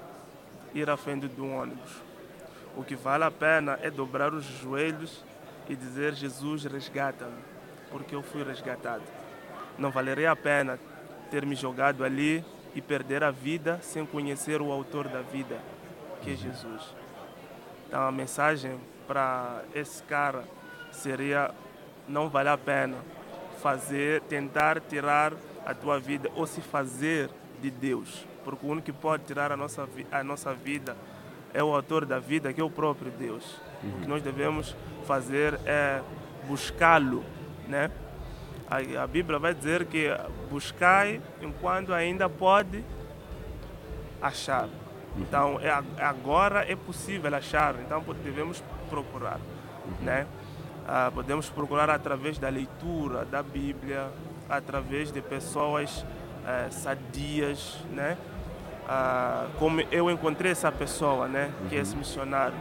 ir 0.74 0.90
à 0.90 0.96
frente 0.96 1.28
de 1.28 1.42
um 1.42 1.54
ônibus. 1.54 1.92
O 2.78 2.84
que 2.84 2.96
vale 2.96 3.26
a 3.26 3.32
pena 3.32 3.78
é 3.82 3.92
dobrar 3.92 4.34
os 4.34 4.46
joelhos 4.46 5.26
e 5.68 5.76
dizer: 5.76 6.14
Jesus, 6.14 6.64
resgata-me, 6.64 7.42
porque 7.92 8.16
eu 8.16 8.24
fui 8.24 8.44
resgatado. 8.44 9.04
Não 9.78 9.92
valeria 9.92 10.32
a 10.32 10.36
pena 10.38 10.80
ter 11.30 11.46
me 11.46 11.56
jogado 11.56 12.06
ali 12.06 12.46
e 12.76 12.82
perder 12.82 13.24
a 13.24 13.32
vida 13.32 13.80
sem 13.82 14.06
conhecer 14.06 14.62
o 14.62 14.72
autor 14.72 15.08
da 15.08 15.22
vida, 15.22 15.60
que 16.22 16.32
é 16.32 16.36
Jesus. 16.36 16.96
Então 17.88 18.02
a 18.08 18.12
mensagem 18.12 18.80
para 19.08 19.64
esse 19.74 20.02
cara 20.04 20.44
seria: 20.92 21.52
não 22.08 22.30
vale 22.30 22.50
a 22.50 22.58
pena 22.58 22.98
fazer, 23.62 24.22
tentar 24.22 24.80
tirar 24.80 25.34
a 25.66 25.74
tua 25.74 26.00
vida 26.00 26.30
ou 26.36 26.48
se 26.48 26.62
fazer 26.62 27.30
de 27.62 27.70
Deus 27.70 28.32
porque 28.44 28.66
o 28.66 28.70
único 28.70 28.86
que 28.86 28.92
pode 28.92 29.24
tirar 29.24 29.52
a 29.52 29.58
nossa, 29.58 29.88
a 30.12 30.24
nossa 30.24 30.54
vida 30.54 30.96
é 31.54 31.64
o 31.64 31.74
autor 31.74 32.06
da 32.06 32.20
vida, 32.20 32.54
que 32.54 32.62
é 32.62 32.64
o 32.64 32.70
próprio 32.70 33.12
Deus. 33.12 33.58
Uhum. 33.84 33.90
O 33.90 34.02
que 34.02 34.08
nós 34.08 34.22
devemos 34.22 34.76
fazer 35.06 35.60
é 35.66 36.02
buscá-lo, 36.48 37.24
né? 37.68 37.92
A, 38.72 39.04
a, 39.04 39.08
Bíblia 39.08 39.38
vai 39.38 39.54
dizer 39.54 39.86
que 39.86 40.08
buscai 40.50 41.22
enquanto 41.42 41.94
ainda 41.94 42.30
pode 42.30 42.84
achar. 44.22 44.64
Uhum. 44.64 45.22
Então, 45.22 45.60
é, 45.60 45.70
agora 46.00 46.66
é 46.72 46.76
possível 46.76 47.36
achar, 47.36 47.76
então 47.86 48.02
devemos 48.24 48.64
procurar, 48.90 49.40
uhum. 49.86 50.06
né? 50.06 50.26
Ah, 50.88 51.12
podemos 51.14 51.50
procurar 51.50 51.90
através 51.90 52.38
da 52.38 52.48
leitura 52.48 53.26
da 53.26 53.44
Bíblia, 53.44 54.10
através 54.50 55.12
de 55.12 55.22
pessoas 55.22 56.06
eh, 56.48 56.70
sadias, 56.72 57.78
né? 57.92 58.18
ah, 58.88 59.48
como 59.58 59.82
eu 59.92 60.10
encontrei 60.12 60.52
essa 60.52 60.72
pessoa, 60.72 61.28
né, 61.28 61.52
que 61.70 61.76
é 61.76 61.80
esse 61.80 61.94
uhum. 61.94 62.00
missionário, 62.00 62.58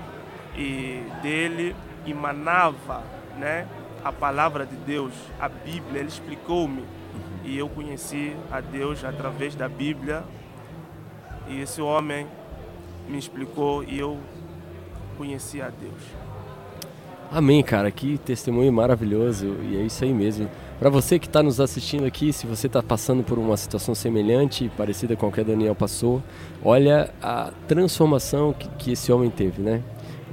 e 0.57 1.03
dele 1.23 1.75
emanava, 2.07 3.03
né, 3.37 3.67
a 4.05 4.13
palavra 4.13 4.67
de 4.67 4.77
Deus, 4.77 5.13
a 5.39 5.49
Bíblia, 5.49 6.01
ele 6.01 6.09
explicou-me 6.09 6.85
e 7.45 7.59
eu 7.59 7.69
conheci 7.69 8.37
a 8.51 8.61
Deus 8.61 9.05
através 9.05 9.55
da 9.55 9.69
Bíblia. 9.69 10.23
E 11.49 11.61
esse 11.61 11.81
homem 11.81 12.27
me 13.09 13.19
explicou 13.19 13.83
e 13.83 13.99
eu 13.99 14.19
conheci 15.17 15.61
a 15.61 15.69
Deus. 15.69 16.21
Amém, 17.33 17.63
cara. 17.63 17.91
Que 17.91 18.19
testemunho 18.19 18.73
maravilhoso. 18.73 19.57
E 19.63 19.77
é 19.77 19.83
isso 19.83 20.03
aí 20.03 20.13
mesmo. 20.13 20.51
Para 20.79 20.91
você 20.91 21.19
que 21.19 21.27
está 21.27 21.43
nos 21.43 21.61
assistindo 21.61 22.05
aqui, 22.05 22.33
se 22.33 22.47
você 22.47 22.67
está 22.67 22.83
passando 22.83 23.23
por 23.23 23.39
uma 23.39 23.57
situação 23.57 23.95
semelhante, 23.95 24.71
parecida 24.77 25.15
com 25.15 25.29
a 25.29 25.33
que 25.33 25.41
a 25.41 25.45
Daniel 25.45 25.75
passou, 25.75 26.23
olha 26.65 27.13
a 27.23 27.53
transformação 27.69 28.53
que, 28.53 28.69
que 28.79 28.93
esse 28.93 29.13
homem 29.13 29.31
teve, 29.31 29.63
né? 29.63 29.83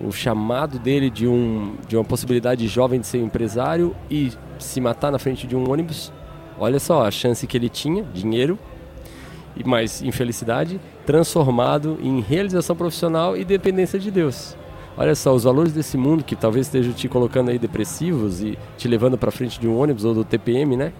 O 0.04 0.12
chamado 0.12 0.78
dele 0.78 1.10
de, 1.10 1.28
um, 1.28 1.76
de 1.88 1.98
uma 1.98 2.04
possibilidade 2.04 2.68
jovem 2.68 3.00
de 3.00 3.08
ser 3.08 3.20
empresário 3.20 3.96
e 4.10 4.32
se 4.60 4.80
matar 4.80 5.12
na 5.12 5.20
frente 5.20 5.48
de 5.48 5.56
um 5.56 5.70
ônibus. 5.70 6.12
Olha 6.60 6.80
só 6.80 7.06
a 7.06 7.12
chance 7.12 7.46
que 7.48 7.58
ele 7.58 7.70
tinha, 7.70 8.04
dinheiro, 8.04 8.58
e 9.56 9.68
mais 9.68 10.02
infelicidade, 10.02 10.80
transformado 11.06 11.98
em 12.02 12.22
realização 12.22 12.76
profissional 12.76 13.36
e 13.36 13.44
dependência 13.44 14.00
de 14.00 14.12
Deus. 14.12 14.56
Olha 14.96 15.14
só, 15.14 15.34
os 15.34 15.44
valores 15.44 15.74
desse 15.74 15.98
mundo 15.98 16.24
que 16.24 16.36
talvez 16.36 16.66
estejam 16.66 16.92
te 16.92 17.08
colocando 17.08 17.50
aí 17.50 17.60
depressivos 17.60 18.42
e 18.42 18.58
te 18.78 18.88
levando 18.88 19.18
para 19.18 19.30
frente 19.30 19.60
de 19.60 19.68
um 19.68 19.78
ônibus 19.78 20.06
ou 20.06 20.14
do 20.14 20.24
TPM, 20.24 20.76
né? 20.76 20.92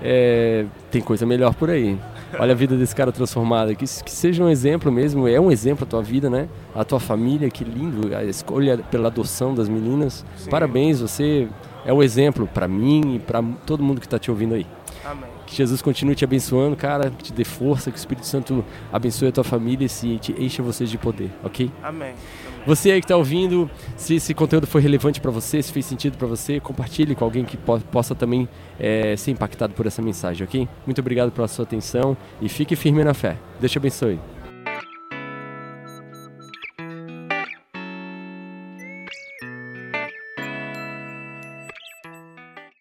É, 0.00 0.66
tem 0.90 1.02
coisa 1.02 1.26
melhor 1.26 1.54
por 1.54 1.70
aí. 1.70 1.98
Olha 2.38 2.52
a 2.52 2.54
vida 2.54 2.76
desse 2.76 2.94
cara 2.94 3.12
transformada, 3.12 3.74
que, 3.74 3.84
que 3.84 4.10
seja 4.10 4.42
um 4.42 4.48
exemplo 4.48 4.90
mesmo, 4.90 5.26
é 5.28 5.40
um 5.40 5.50
exemplo 5.50 5.84
a 5.84 5.86
tua 5.86 6.02
vida, 6.02 6.28
né? 6.28 6.48
A 6.74 6.84
tua 6.84 7.00
família, 7.00 7.48
que 7.50 7.64
lindo, 7.64 8.14
a 8.14 8.24
escolha 8.24 8.78
pela 8.78 9.08
adoção 9.08 9.54
das 9.54 9.68
meninas. 9.68 10.24
Sim. 10.36 10.50
Parabéns, 10.50 11.00
você 11.00 11.48
é 11.84 11.92
um 11.92 12.02
exemplo 12.02 12.46
para 12.46 12.66
mim 12.66 13.16
e 13.16 13.18
para 13.18 13.42
todo 13.66 13.82
mundo 13.82 14.00
que 14.00 14.06
está 14.06 14.18
te 14.18 14.30
ouvindo 14.30 14.54
aí. 14.54 14.66
Amém. 15.04 15.30
Que 15.46 15.54
Jesus 15.54 15.82
continue 15.82 16.14
te 16.14 16.24
abençoando, 16.24 16.74
cara, 16.74 17.10
que 17.10 17.24
te 17.24 17.32
dê 17.32 17.44
força, 17.44 17.90
que 17.90 17.96
o 17.96 17.98
Espírito 17.98 18.26
Santo 18.26 18.64
abençoe 18.92 19.28
a 19.28 19.32
tua 19.32 19.44
família 19.44 19.84
e 19.84 19.88
se 19.88 20.18
te 20.18 20.32
encha 20.38 20.62
vocês 20.62 20.88
de 20.88 20.96
poder, 20.96 21.30
ok? 21.42 21.70
Amém. 21.82 22.14
Você 22.66 22.90
aí 22.90 23.00
que 23.00 23.04
está 23.04 23.16
ouvindo, 23.16 23.70
se 23.94 24.14
esse 24.14 24.32
conteúdo 24.32 24.66
foi 24.66 24.80
relevante 24.80 25.20
para 25.20 25.30
você, 25.30 25.60
se 25.62 25.70
fez 25.70 25.84
sentido 25.84 26.16
para 26.16 26.26
você, 26.26 26.58
compartilhe 26.58 27.14
com 27.14 27.22
alguém 27.22 27.44
que 27.44 27.58
po 27.58 27.78
possa 27.92 28.14
também 28.14 28.48
é, 28.80 29.14
ser 29.16 29.32
impactado 29.32 29.74
por 29.74 29.86
essa 29.86 30.00
mensagem, 30.00 30.46
ok? 30.46 30.66
Muito 30.86 30.98
obrigado 30.98 31.30
pela 31.30 31.46
sua 31.46 31.64
atenção 31.64 32.16
e 32.40 32.48
fique 32.48 32.74
firme 32.74 33.04
na 33.04 33.12
fé. 33.12 33.36
Deus 33.60 33.70
te 33.70 33.76
abençoe. 33.76 34.18